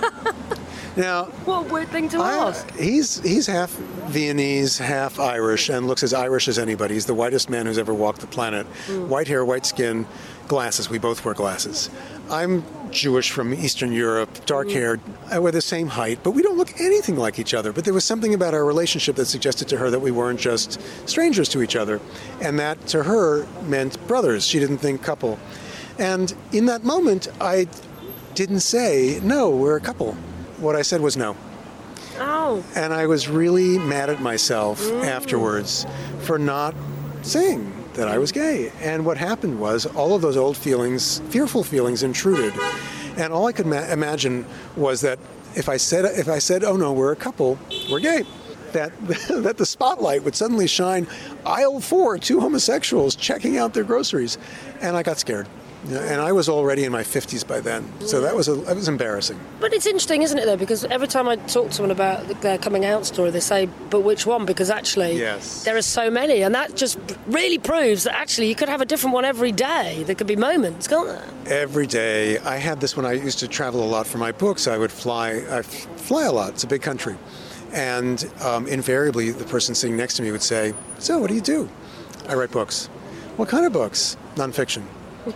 Now, 0.98 1.26
What 1.46 1.68
a 1.68 1.74
weird 1.74 1.90
thing 1.90 2.10
to 2.10 2.18
I- 2.18 2.38
uh, 2.40 2.50
ask. 2.50 2.76
he's 2.76 3.22
he's 3.22 3.46
half 3.46 3.70
Viennese, 4.10 4.80
half 4.80 5.20
Irish, 5.20 5.70
and 5.70 5.86
looks 5.86 6.02
as 6.02 6.12
Irish 6.12 6.48
as 6.48 6.58
anybody. 6.58 6.96
He's 6.96 7.06
the 7.06 7.14
whitest 7.14 7.52
man 7.52 7.68
who's 7.68 7.78
ever 7.78 7.94
walked 7.94 8.22
the 8.22 8.28
planet. 8.28 8.66
Hmm. 8.88 9.08
White 9.08 9.28
hair, 9.28 9.46
white 9.46 9.68
skin, 9.68 10.08
glasses. 10.48 10.90
We 10.90 10.98
both 10.98 11.24
wear 11.24 11.36
glasses. 11.36 11.92
I'm 12.32 12.64
Jewish 12.90 13.30
from 13.30 13.54
Eastern 13.54 13.92
Europe, 13.92 14.44
dark 14.48 14.70
hmm. 14.70 14.74
hair. 14.74 15.00
Uh, 15.32 15.40
we're 15.40 15.52
the 15.52 15.62
same 15.62 15.88
height, 15.88 16.18
but 16.24 16.32
we 16.32 16.42
don't 16.42 16.58
look 16.58 16.82
anything 16.82 17.16
like 17.16 17.38
each 17.38 17.54
other. 17.54 17.72
But 17.72 17.86
there 17.86 17.94
was 17.94 18.04
something 18.04 18.34
about 18.34 18.56
our 18.56 18.66
relationship 18.66 19.18
that 19.18 19.26
suggested 19.26 19.68
to 19.68 19.78
her 19.78 19.92
that 19.92 20.00
we 20.00 20.10
weren't 20.10 20.40
just 20.40 20.82
strangers 21.08 21.48
to 21.50 21.62
each 21.62 21.76
other, 21.76 22.02
and 22.42 22.58
that 22.58 22.88
to 22.88 23.04
her 23.04 23.46
meant 23.66 24.06
brothers. 24.08 24.48
She 24.48 24.58
didn't 24.58 24.80
think 24.80 25.04
couple. 25.04 25.38
And 26.00 26.34
in 26.52 26.66
that 26.68 26.84
moment, 26.84 27.28
I 27.40 27.68
didn't 28.38 28.60
say 28.60 29.20
no. 29.24 29.50
We're 29.50 29.78
a 29.78 29.82
couple. 29.82 30.14
What 30.60 30.76
I 30.76 30.84
said 30.84 31.02
was 31.02 31.18
no. 31.18 31.36
Oh, 32.20 32.64
And 32.76 32.94
I 32.94 33.08
was 33.08 33.28
really 33.28 33.80
mad 33.80 34.12
at 34.12 34.22
myself 34.22 34.80
mm. 34.80 35.04
afterwards 35.06 35.88
for 36.20 36.38
not 36.38 36.76
saying 37.24 37.74
that 37.94 38.08
I 38.08 38.20
was 38.20 38.32
gay. 38.32 38.72
And 38.80 39.08
what 39.08 39.18
happened 39.18 39.60
was 39.60 39.88
all 39.88 40.14
of 40.14 40.22
those 40.22 40.38
old 40.38 40.56
feelings, 40.56 41.20
fearful 41.30 41.64
feelings, 41.64 42.04
intruded. 42.04 42.54
And 43.18 43.34
all 43.34 43.48
I 43.48 43.54
could 43.54 43.66
ma- 43.66 43.92
imagine 43.92 44.46
was 44.76 45.02
that 45.02 45.18
if 45.56 45.68
I 45.68 45.78
said, 45.78 46.06
if 46.06 46.30
I 46.30 46.38
said, 46.38 46.64
"Oh 46.64 46.78
no, 46.78 46.94
we're 46.94 47.12
a 47.12 47.16
couple, 47.16 47.58
we're 47.90 48.00
gay," 48.00 48.24
that 48.74 48.92
that 49.30 49.58
the 49.58 49.66
spotlight 49.66 50.24
would 50.24 50.36
suddenly 50.36 50.68
shine. 50.68 51.08
Aisle 51.44 51.80
four, 51.80 52.20
two 52.20 52.40
homosexuals 52.40 53.16
checking 53.16 53.58
out 53.58 53.74
their 53.74 53.84
groceries, 53.84 54.38
and 54.80 54.96
I 54.96 55.02
got 55.02 55.18
scared. 55.18 55.48
And 55.86 56.20
I 56.20 56.32
was 56.32 56.50
already 56.50 56.84
in 56.84 56.92
my 56.92 57.04
50s 57.04 57.48
by 57.48 57.60
then, 57.62 57.86
so 58.02 58.20
that 58.22 58.36
was 58.36 58.48
a, 58.48 58.56
that 58.56 58.76
was 58.76 58.88
embarrassing. 58.90 59.40
but 59.60 59.74
it's 59.74 59.86
interesting, 59.86 60.22
isn't 60.24 60.38
it, 60.38 60.46
though? 60.46 60.58
Because 60.58 60.84
every 60.86 61.08
time 61.08 61.28
I 61.30 61.36
talk 61.38 61.68
to 61.68 61.74
someone 61.74 61.92
about 61.92 62.28
their 62.42 62.58
coming 62.58 62.84
out 62.84 63.06
story, 63.06 63.30
they 63.32 63.40
say, 63.40 63.68
but 63.90 64.02
which 64.02 64.26
one? 64.26 64.46
Because 64.46 64.70
actually, 64.70 65.18
Yes. 65.20 65.64
there 65.64 65.78
are 65.78 65.82
so 65.84 66.10
many. 66.10 66.42
And 66.42 66.54
that 66.56 66.76
just 66.76 66.98
really 67.28 67.58
proves 67.60 68.04
that 68.04 68.16
actually 68.16 68.50
you 68.50 68.56
could 68.56 68.70
have 68.70 68.82
a 68.82 68.86
different 68.86 69.14
one 69.14 69.24
every 69.24 69.52
day. 69.52 70.04
There 70.04 70.16
could 70.16 70.28
be 70.28 70.36
moments, 70.36 70.88
can't 70.88 71.08
there? 71.08 71.24
every 71.46 71.88
day. 71.88 72.38
I 72.40 72.58
had 72.58 72.82
this 72.82 72.98
when 72.98 73.06
I 73.06 73.14
used 73.14 73.40
to 73.40 73.48
travel 73.48 73.82
a 73.84 73.88
lot 73.88 74.08
for 74.08 74.18
my 74.18 74.32
books. 74.34 74.68
I 74.68 74.78
would 74.78 74.92
fly. 74.92 75.44
I 75.50 75.62
fly 75.62 76.24
a 76.26 76.32
lot. 76.32 76.50
It's 76.50 76.64
a 76.64 76.68
big 76.68 76.82
country, 76.82 77.16
and 77.72 78.30
um, 78.42 78.68
invariably 78.68 79.32
the 79.32 79.46
person 79.46 79.74
sitting 79.76 79.96
next 79.96 80.16
to 80.16 80.24
me 80.24 80.32
would 80.32 80.42
say, 80.44 80.74
"So, 81.00 81.20
what 81.20 81.30
do 81.30 81.36
you 81.36 81.42
do?" 81.42 81.70
I 82.28 82.34
write 82.34 82.52
books. 82.52 82.88
What 83.38 83.48
kind 83.48 83.66
of 83.66 83.72
books? 83.72 84.18
Nonfiction. 84.36 84.84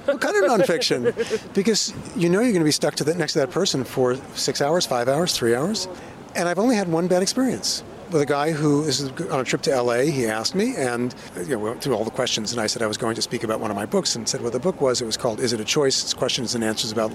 What 0.05 0.21
kind 0.21 0.43
of 0.43 0.49
nonfiction? 0.49 1.53
Because 1.53 1.93
you 2.15 2.29
know 2.29 2.39
you're 2.39 2.51
going 2.51 2.61
to 2.61 2.65
be 2.65 2.71
stuck 2.71 2.95
to 2.95 3.03
that 3.05 3.17
next 3.17 3.33
to 3.33 3.39
that 3.39 3.51
person 3.51 3.83
for 3.83 4.15
six 4.35 4.61
hours, 4.61 4.85
five 4.85 5.07
hours, 5.07 5.35
three 5.35 5.55
hours. 5.55 5.87
And 6.35 6.47
I've 6.47 6.59
only 6.59 6.75
had 6.75 6.87
one 6.87 7.07
bad 7.07 7.21
experience 7.21 7.83
with 8.11 8.21
a 8.21 8.25
guy 8.25 8.51
who 8.51 8.83
is 8.83 9.09
on 9.29 9.39
a 9.39 9.43
trip 9.43 9.61
to 9.61 9.81
LA. 9.81 9.99
He 10.01 10.27
asked 10.27 10.53
me, 10.55 10.75
and 10.75 11.15
you 11.37 11.49
know, 11.49 11.59
we 11.59 11.69
went 11.69 11.81
through 11.81 11.95
all 11.95 12.03
the 12.03 12.11
questions, 12.11 12.51
and 12.51 12.59
I 12.59 12.67
said 12.67 12.81
I 12.81 12.87
was 12.87 12.97
going 12.97 13.15
to 13.15 13.21
speak 13.21 13.43
about 13.43 13.59
one 13.59 13.71
of 13.71 13.75
my 13.75 13.85
books, 13.85 14.15
and 14.15 14.27
said 14.27 14.41
what 14.41 14.53
the 14.53 14.59
book 14.59 14.81
was. 14.81 15.01
It 15.01 15.05
was 15.05 15.17
called 15.17 15.39
"Is 15.39 15.53
It 15.53 15.59
a 15.59 15.65
Choice?" 15.65 16.03
It's 16.03 16.13
questions 16.13 16.55
and 16.55 16.63
answers 16.63 16.91
about 16.91 17.11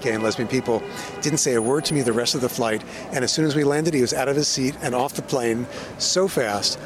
gay 0.00 0.12
and 0.12 0.22
lesbian 0.22 0.48
people. 0.48 0.82
Didn't 1.20 1.38
say 1.38 1.54
a 1.54 1.62
word 1.62 1.84
to 1.86 1.94
me 1.94 2.02
the 2.02 2.12
rest 2.12 2.34
of 2.34 2.40
the 2.40 2.48
flight, 2.48 2.82
and 3.12 3.24
as 3.24 3.32
soon 3.32 3.44
as 3.44 3.54
we 3.54 3.64
landed, 3.64 3.94
he 3.94 4.00
was 4.00 4.14
out 4.14 4.28
of 4.28 4.36
his 4.36 4.48
seat 4.48 4.74
and 4.82 4.94
off 4.94 5.14
the 5.14 5.22
plane 5.22 5.66
so 5.98 6.28
fast. 6.28 6.78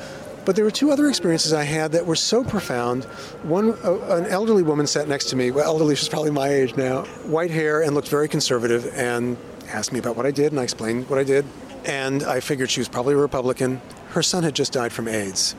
But 0.45 0.57
there 0.57 0.65
were 0.65 0.73
two 0.73 0.91
other 0.91 1.09
experiences 1.09 1.53
I 1.53 1.63
had 1.63 1.93
that 1.93 2.05
were 2.05 2.17
so 2.17 2.43
profound. 2.43 3.05
One, 3.45 3.79
uh, 3.85 4.17
an 4.17 4.27
elderly 4.27 4.63
woman 4.63 4.87
sat 4.87 5.07
next 5.07 5.27
to 5.27 5.37
me. 5.37 5.51
Well, 5.51 5.65
elderly, 5.65 5.95
she's 5.95 6.09
probably 6.09 6.33
my 6.33 6.49
age 6.49 6.77
now. 6.77 7.05
White 7.25 7.51
hair 7.51 7.83
and 7.83 7.95
looked 7.95 8.09
very 8.09 8.29
conservative, 8.29 8.93
and 8.95 9.37
asked 9.69 9.93
me 9.93 9.99
about 9.99 10.17
what 10.17 10.27
I 10.27 10.33
did, 10.33 10.53
and 10.53 10.61
I 10.61 10.65
explained 10.65 11.09
what 11.09 11.19
I 11.19 11.25
did. 11.25 11.45
And 11.85 12.23
I 12.25 12.41
figured 12.41 12.71
she 12.71 12.81
was 12.81 12.89
probably 12.89 13.15
a 13.15 13.19
Republican. 13.19 13.81
Her 14.11 14.23
son 14.23 14.43
had 14.43 14.55
just 14.55 14.73
died 14.73 14.93
from 14.93 15.09
AIDS, 15.09 15.55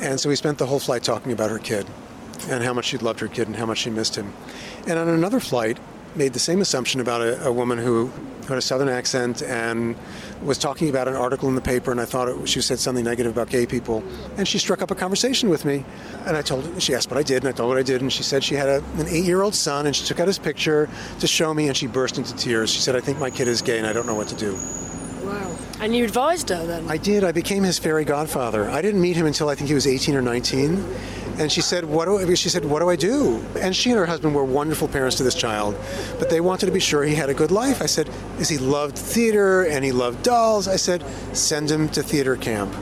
and 0.00 0.18
so 0.18 0.28
we 0.28 0.36
spent 0.36 0.58
the 0.58 0.66
whole 0.66 0.80
flight 0.80 1.02
talking 1.02 1.32
about 1.32 1.50
her 1.50 1.58
kid, 1.58 1.86
and 2.48 2.64
how 2.64 2.72
much 2.72 2.86
she 2.86 2.98
loved 2.98 3.20
her 3.20 3.28
kid, 3.28 3.46
and 3.46 3.56
how 3.56 3.66
much 3.66 3.78
she 3.78 3.90
missed 3.90 4.16
him. 4.16 4.32
And 4.86 4.98
on 4.98 5.08
another 5.08 5.40
flight, 5.40 5.78
made 6.16 6.32
the 6.32 6.38
same 6.38 6.60
assumption 6.60 7.00
about 7.00 7.20
a, 7.20 7.46
a 7.46 7.52
woman 7.52 7.78
who 7.78 8.10
had 8.48 8.58
a 8.58 8.62
southern 8.62 8.88
accent 8.88 9.42
and 9.42 9.96
was 10.42 10.58
talking 10.58 10.90
about 10.90 11.08
an 11.08 11.14
article 11.14 11.48
in 11.48 11.54
the 11.54 11.60
paper 11.60 11.90
and 11.90 12.00
I 12.00 12.04
thought 12.04 12.28
it, 12.28 12.48
she 12.48 12.60
said 12.60 12.78
something 12.78 13.04
negative 13.04 13.32
about 13.32 13.48
gay 13.48 13.66
people. 13.66 14.04
And 14.36 14.46
she 14.46 14.58
struck 14.58 14.82
up 14.82 14.90
a 14.90 14.94
conversation 14.94 15.48
with 15.48 15.64
me 15.64 15.84
and 16.26 16.36
I 16.36 16.42
told 16.42 16.66
her 16.66 16.80
she 16.80 16.94
asked 16.94 17.10
what 17.10 17.18
I 17.18 17.22
did 17.22 17.38
and 17.38 17.48
I 17.48 17.52
told 17.52 17.70
her 17.70 17.76
what 17.76 17.78
I 17.78 17.82
did 17.82 18.02
and 18.02 18.12
she 18.12 18.22
said 18.22 18.44
she 18.44 18.54
had 18.54 18.68
a, 18.68 18.84
an 18.98 19.08
eight-year-old 19.08 19.54
son 19.54 19.86
and 19.86 19.96
she 19.96 20.04
took 20.04 20.20
out 20.20 20.26
his 20.26 20.38
picture 20.38 20.88
to 21.20 21.26
show 21.26 21.54
me 21.54 21.68
and 21.68 21.76
she 21.76 21.86
burst 21.86 22.18
into 22.18 22.34
tears. 22.36 22.70
She 22.70 22.80
said 22.80 22.94
I 22.94 23.00
think 23.00 23.18
my 23.18 23.30
kid 23.30 23.48
is 23.48 23.62
gay 23.62 23.78
and 23.78 23.86
I 23.86 23.92
don't 23.92 24.06
know 24.06 24.14
what 24.14 24.28
to 24.28 24.36
do. 24.36 24.54
Wow. 25.24 25.56
And 25.80 25.96
you 25.96 26.04
advised 26.04 26.50
her 26.50 26.66
then? 26.66 26.88
I 26.88 26.98
did. 26.98 27.24
I 27.24 27.32
became 27.32 27.62
his 27.62 27.78
fairy 27.78 28.04
godfather. 28.04 28.70
I 28.70 28.82
didn't 28.82 29.00
meet 29.00 29.16
him 29.16 29.26
until 29.26 29.48
I 29.48 29.54
think 29.54 29.68
he 29.68 29.74
was 29.74 29.86
18 29.86 30.14
or 30.14 30.22
19 30.22 30.84
and 31.38 31.50
she 31.50 31.60
said, 31.60 31.84
"What 31.84 32.06
do 32.06 32.18
I, 32.18 32.34
she 32.34 32.48
said? 32.48 32.64
What 32.64 32.80
do 32.80 32.88
I 32.88 32.96
do?" 32.96 33.44
And 33.60 33.74
she 33.74 33.90
and 33.90 33.98
her 33.98 34.06
husband 34.06 34.34
were 34.34 34.44
wonderful 34.44 34.88
parents 34.88 35.16
to 35.16 35.22
this 35.22 35.34
child, 35.34 35.76
but 36.18 36.30
they 36.30 36.40
wanted 36.40 36.66
to 36.66 36.72
be 36.72 36.80
sure 36.80 37.02
he 37.04 37.14
had 37.14 37.28
a 37.30 37.34
good 37.34 37.50
life. 37.50 37.82
I 37.82 37.86
said, 37.86 38.08
"Is 38.38 38.48
he 38.48 38.58
loved 38.58 38.96
theater 38.98 39.64
and 39.64 39.84
he 39.84 39.92
loved 39.92 40.22
dolls?" 40.22 40.68
I 40.68 40.76
said, 40.76 41.04
"Send 41.32 41.70
him 41.70 41.88
to 41.90 42.02
theater 42.02 42.36
camp." 42.36 42.74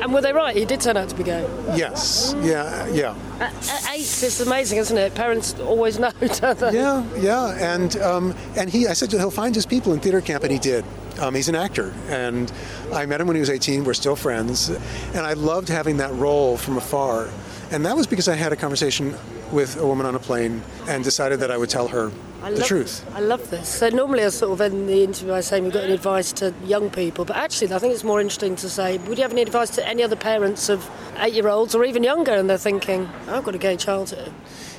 And 0.00 0.12
were 0.12 0.20
they 0.20 0.32
right? 0.34 0.54
He 0.54 0.66
did 0.66 0.80
turn 0.82 0.98
out 0.98 1.08
to 1.08 1.14
be 1.14 1.22
gay. 1.22 1.48
Yes, 1.74 2.34
yeah, 2.42 2.86
yeah, 2.88 3.14
At, 3.40 3.54
at 3.70 3.94
eight, 3.94 4.00
it's 4.00 4.40
amazing, 4.40 4.78
isn't 4.78 4.98
it? 4.98 5.14
Parents 5.14 5.58
always 5.60 5.98
know, 6.04 6.10
don't 6.20 6.58
they? 6.58 6.72
yeah, 6.72 7.02
yeah. 7.16 7.74
And 7.74 7.96
um, 7.98 8.34
and 8.56 8.68
he, 8.68 8.86
I 8.86 8.92
said 8.92 9.10
he'll 9.12 9.30
find 9.30 9.54
his 9.54 9.64
people 9.64 9.94
in 9.94 10.00
theater 10.00 10.20
camp, 10.20 10.42
and 10.42 10.52
he 10.52 10.58
did. 10.58 10.84
Um, 11.20 11.34
he's 11.34 11.48
an 11.48 11.54
actor, 11.54 11.94
and 12.08 12.52
I 12.92 13.06
met 13.06 13.20
him 13.20 13.28
when 13.28 13.36
he 13.36 13.40
was 13.40 13.48
18. 13.48 13.84
We're 13.84 13.94
still 13.94 14.16
friends, 14.16 14.68
and 14.68 15.20
I 15.24 15.34
loved 15.34 15.68
having 15.68 15.96
that 15.98 16.12
role 16.14 16.56
from 16.56 16.76
afar. 16.76 17.30
And 17.70 17.84
that 17.86 17.96
was 17.96 18.06
because 18.06 18.28
I 18.28 18.34
had 18.34 18.52
a 18.52 18.56
conversation 18.56 19.14
with 19.52 19.76
a 19.76 19.86
woman 19.86 20.06
on 20.06 20.14
a 20.14 20.18
plane 20.18 20.62
and 20.88 21.02
decided 21.04 21.40
that 21.40 21.50
I 21.50 21.56
would 21.56 21.70
tell 21.70 21.88
her 21.88 22.10
I 22.42 22.50
the 22.50 22.58
love, 22.58 22.68
truth. 22.68 23.04
I 23.14 23.20
love 23.20 23.50
this. 23.50 23.68
So 23.68 23.88
normally 23.88 24.24
I 24.24 24.28
sort 24.28 24.52
of 24.52 24.60
end 24.60 24.88
the 24.88 25.02
interview 25.02 25.32
by 25.32 25.40
saying 25.40 25.64
we've 25.64 25.72
got 25.72 25.84
any 25.84 25.94
advice 25.94 26.32
to 26.34 26.52
young 26.64 26.90
people, 26.90 27.24
but 27.24 27.36
actually 27.36 27.72
I 27.72 27.78
think 27.78 27.94
it's 27.94 28.04
more 28.04 28.20
interesting 28.20 28.54
to 28.56 28.68
say, 28.68 28.98
would 28.98 29.16
you 29.16 29.22
have 29.22 29.32
any 29.32 29.42
advice 29.42 29.70
to 29.70 29.88
any 29.88 30.02
other 30.02 30.16
parents 30.16 30.68
of 30.68 30.88
eight-year-olds 31.18 31.74
or 31.74 31.84
even 31.84 32.02
younger, 32.02 32.32
and 32.32 32.50
they're 32.50 32.58
thinking, 32.58 33.08
I've 33.28 33.44
got 33.44 33.54
a 33.54 33.58
gay 33.58 33.76
child 33.76 34.10
here. 34.10 34.28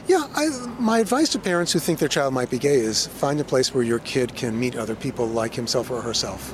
Yeah, 0.08 0.28
I, 0.36 0.50
my 0.78 1.00
advice 1.00 1.30
to 1.30 1.40
parents 1.40 1.74
who 1.74 1.80
think 1.80 1.98
their 1.98 2.10
child 2.10 2.34
might 2.34 2.52
be 2.52 2.60
gay 2.60 2.76
is 2.76 3.08
find 3.08 3.40
a 3.40 3.44
place 3.44 3.74
where 3.74 3.84
your 3.84 4.00
kid 4.00 4.36
can 4.36 4.60
meet 4.60 4.76
other 4.76 4.96
people 4.96 5.26
like 5.26 5.56
himself 5.56 5.90
or 5.90 6.02
herself, 6.02 6.54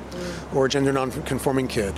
or 0.55 0.67
a 0.67 0.69
gender 0.69 0.93
non-conforming 0.93 1.67
kid, 1.67 1.93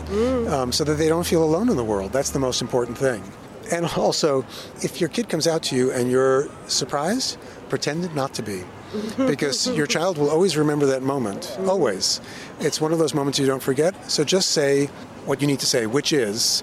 um, 0.47 0.71
so 0.71 0.83
that 0.83 0.95
they 0.95 1.07
don't 1.07 1.27
feel 1.27 1.43
alone 1.43 1.69
in 1.69 1.77
the 1.77 1.83
world. 1.83 2.11
That's 2.11 2.31
the 2.31 2.39
most 2.39 2.61
important 2.61 2.97
thing. 2.97 3.21
And 3.71 3.85
also, 3.85 4.45
if 4.81 4.99
your 4.99 5.09
kid 5.09 5.29
comes 5.29 5.47
out 5.47 5.63
to 5.63 5.75
you 5.75 5.91
and 5.91 6.09
you're 6.11 6.49
surprised, 6.67 7.37
pretend 7.69 8.13
not 8.15 8.33
to 8.35 8.43
be. 8.43 8.63
Because 9.17 9.67
your 9.69 9.87
child 9.87 10.19
will 10.19 10.29
always 10.29 10.55
remember 10.55 10.85
that 10.85 11.01
moment. 11.01 11.57
Always. 11.65 12.21
It's 12.59 12.79
one 12.79 12.93
of 12.93 12.99
those 12.99 13.15
moments 13.15 13.39
you 13.39 13.47
don't 13.47 13.63
forget. 13.63 13.93
So 14.09 14.23
just 14.23 14.51
say 14.51 14.85
what 15.25 15.41
you 15.41 15.47
need 15.47 15.59
to 15.61 15.65
say, 15.65 15.87
which 15.87 16.13
is, 16.13 16.61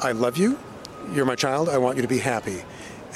I 0.00 0.12
love 0.12 0.36
you, 0.36 0.58
you're 1.14 1.24
my 1.24 1.36
child, 1.36 1.68
I 1.70 1.78
want 1.78 1.96
you 1.96 2.02
to 2.02 2.08
be 2.08 2.18
happy. 2.18 2.64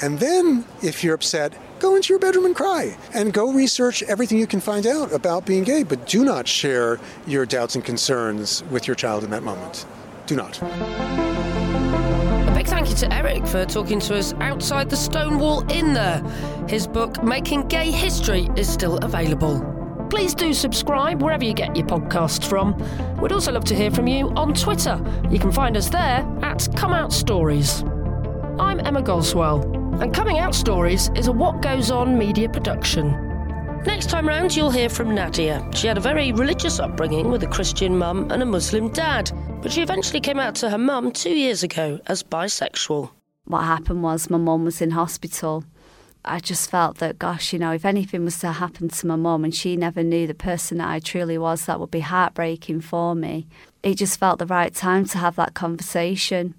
And 0.01 0.19
then, 0.19 0.65
if 0.81 1.03
you're 1.03 1.15
upset, 1.15 1.53
go 1.79 1.95
into 1.95 2.11
your 2.11 2.19
bedroom 2.19 2.45
and 2.45 2.55
cry. 2.55 2.97
And 3.13 3.31
go 3.31 3.53
research 3.53 4.03
everything 4.03 4.37
you 4.37 4.47
can 4.47 4.59
find 4.59 4.85
out 4.85 5.13
about 5.13 5.45
being 5.45 5.63
gay. 5.63 5.83
But 5.83 6.07
do 6.07 6.25
not 6.25 6.47
share 6.47 6.99
your 7.27 7.45
doubts 7.45 7.75
and 7.75 7.85
concerns 7.85 8.63
with 8.71 8.87
your 8.87 8.95
child 8.95 9.23
in 9.23 9.29
that 9.29 9.43
moment. 9.43 9.85
Do 10.25 10.35
not. 10.35 11.44
Thank 12.75 12.89
you 12.89 12.95
to 13.07 13.13
Eric 13.13 13.47
for 13.47 13.63
talking 13.63 14.01
to 14.01 14.17
us 14.17 14.33
outside 14.41 14.89
the 14.89 14.97
stone 14.97 15.39
wall 15.39 15.61
in 15.71 15.93
there. 15.93 16.21
His 16.67 16.87
book, 16.87 17.23
Making 17.23 17.69
Gay 17.69 17.89
History, 17.89 18.49
is 18.57 18.67
still 18.67 18.97
available. 18.97 19.61
Please 20.09 20.35
do 20.35 20.53
subscribe 20.53 21.23
wherever 21.23 21.45
you 21.45 21.53
get 21.53 21.73
your 21.77 21.87
podcasts 21.87 22.45
from. 22.45 22.75
We'd 23.21 23.31
also 23.31 23.53
love 23.53 23.63
to 23.65 23.75
hear 23.75 23.91
from 23.91 24.07
you 24.07 24.27
on 24.31 24.53
Twitter. 24.53 25.01
You 25.31 25.39
can 25.39 25.53
find 25.53 25.77
us 25.77 25.87
there 25.87 26.27
at 26.41 26.67
Come 26.75 26.91
Out 26.91 27.13
Stories. 27.13 27.81
I'm 28.59 28.81
Emma 28.81 29.01
Goswell, 29.01 29.61
and 30.01 30.13
Coming 30.13 30.39
Out 30.39 30.53
Stories 30.53 31.09
is 31.15 31.27
a 31.27 31.31
What 31.31 31.61
Goes 31.61 31.91
On 31.91 32.17
media 32.17 32.49
production. 32.49 33.24
Next 33.85 34.09
time 34.09 34.27
round, 34.27 34.55
you'll 34.55 34.71
hear 34.71 34.89
from 34.89 35.13
Nadia. 35.13 35.65
She 35.73 35.85
had 35.87 35.97
a 35.97 36.01
very 36.01 36.31
religious 36.31 36.79
upbringing 36.79 37.29
with 37.29 37.43
a 37.43 37.47
Christian 37.47 37.97
mum 37.97 38.31
and 38.31 38.41
a 38.41 38.45
Muslim 38.45 38.89
dad, 38.89 39.31
but 39.61 39.71
she 39.71 39.81
eventually 39.83 40.19
came 40.19 40.39
out 40.39 40.55
to 40.55 40.69
her 40.71 40.77
mum 40.77 41.11
two 41.11 41.37
years 41.37 41.61
ago 41.61 41.99
as 42.07 42.23
bisexual. 42.23 43.11
what 43.45 43.63
happened 43.63 44.01
was 44.01 44.29
my 44.29 44.39
mum 44.39 44.65
was 44.65 44.81
in 44.81 44.91
hospital. 44.91 45.63
I 46.27 46.39
just 46.39 46.71
felt 46.71 46.97
that, 46.97 47.19
gosh, 47.19 47.53
you 47.53 47.59
know, 47.59 47.71
if 47.73 47.85
anything 47.85 48.25
was 48.25 48.39
to 48.39 48.53
happen 48.53 48.89
to 48.89 49.07
my 49.07 49.15
mum 49.15 49.43
and 49.43 49.53
she 49.53 49.77
never 49.77 50.01
knew 50.01 50.25
the 50.25 50.33
person 50.33 50.79
that 50.79 50.89
I 50.89 50.99
truly 50.99 51.37
was, 51.37 51.67
that 51.67 51.79
would 51.79 51.91
be 51.91 51.99
heartbreaking 51.99 52.81
for 52.81 53.13
me. 53.13 53.45
It 53.83 53.95
just 53.95 54.19
felt 54.19 54.39
the 54.39 54.47
right 54.47 54.73
time 54.73 55.05
to 55.05 55.19
have 55.19 55.35
that 55.35 55.53
conversation. 55.53 56.55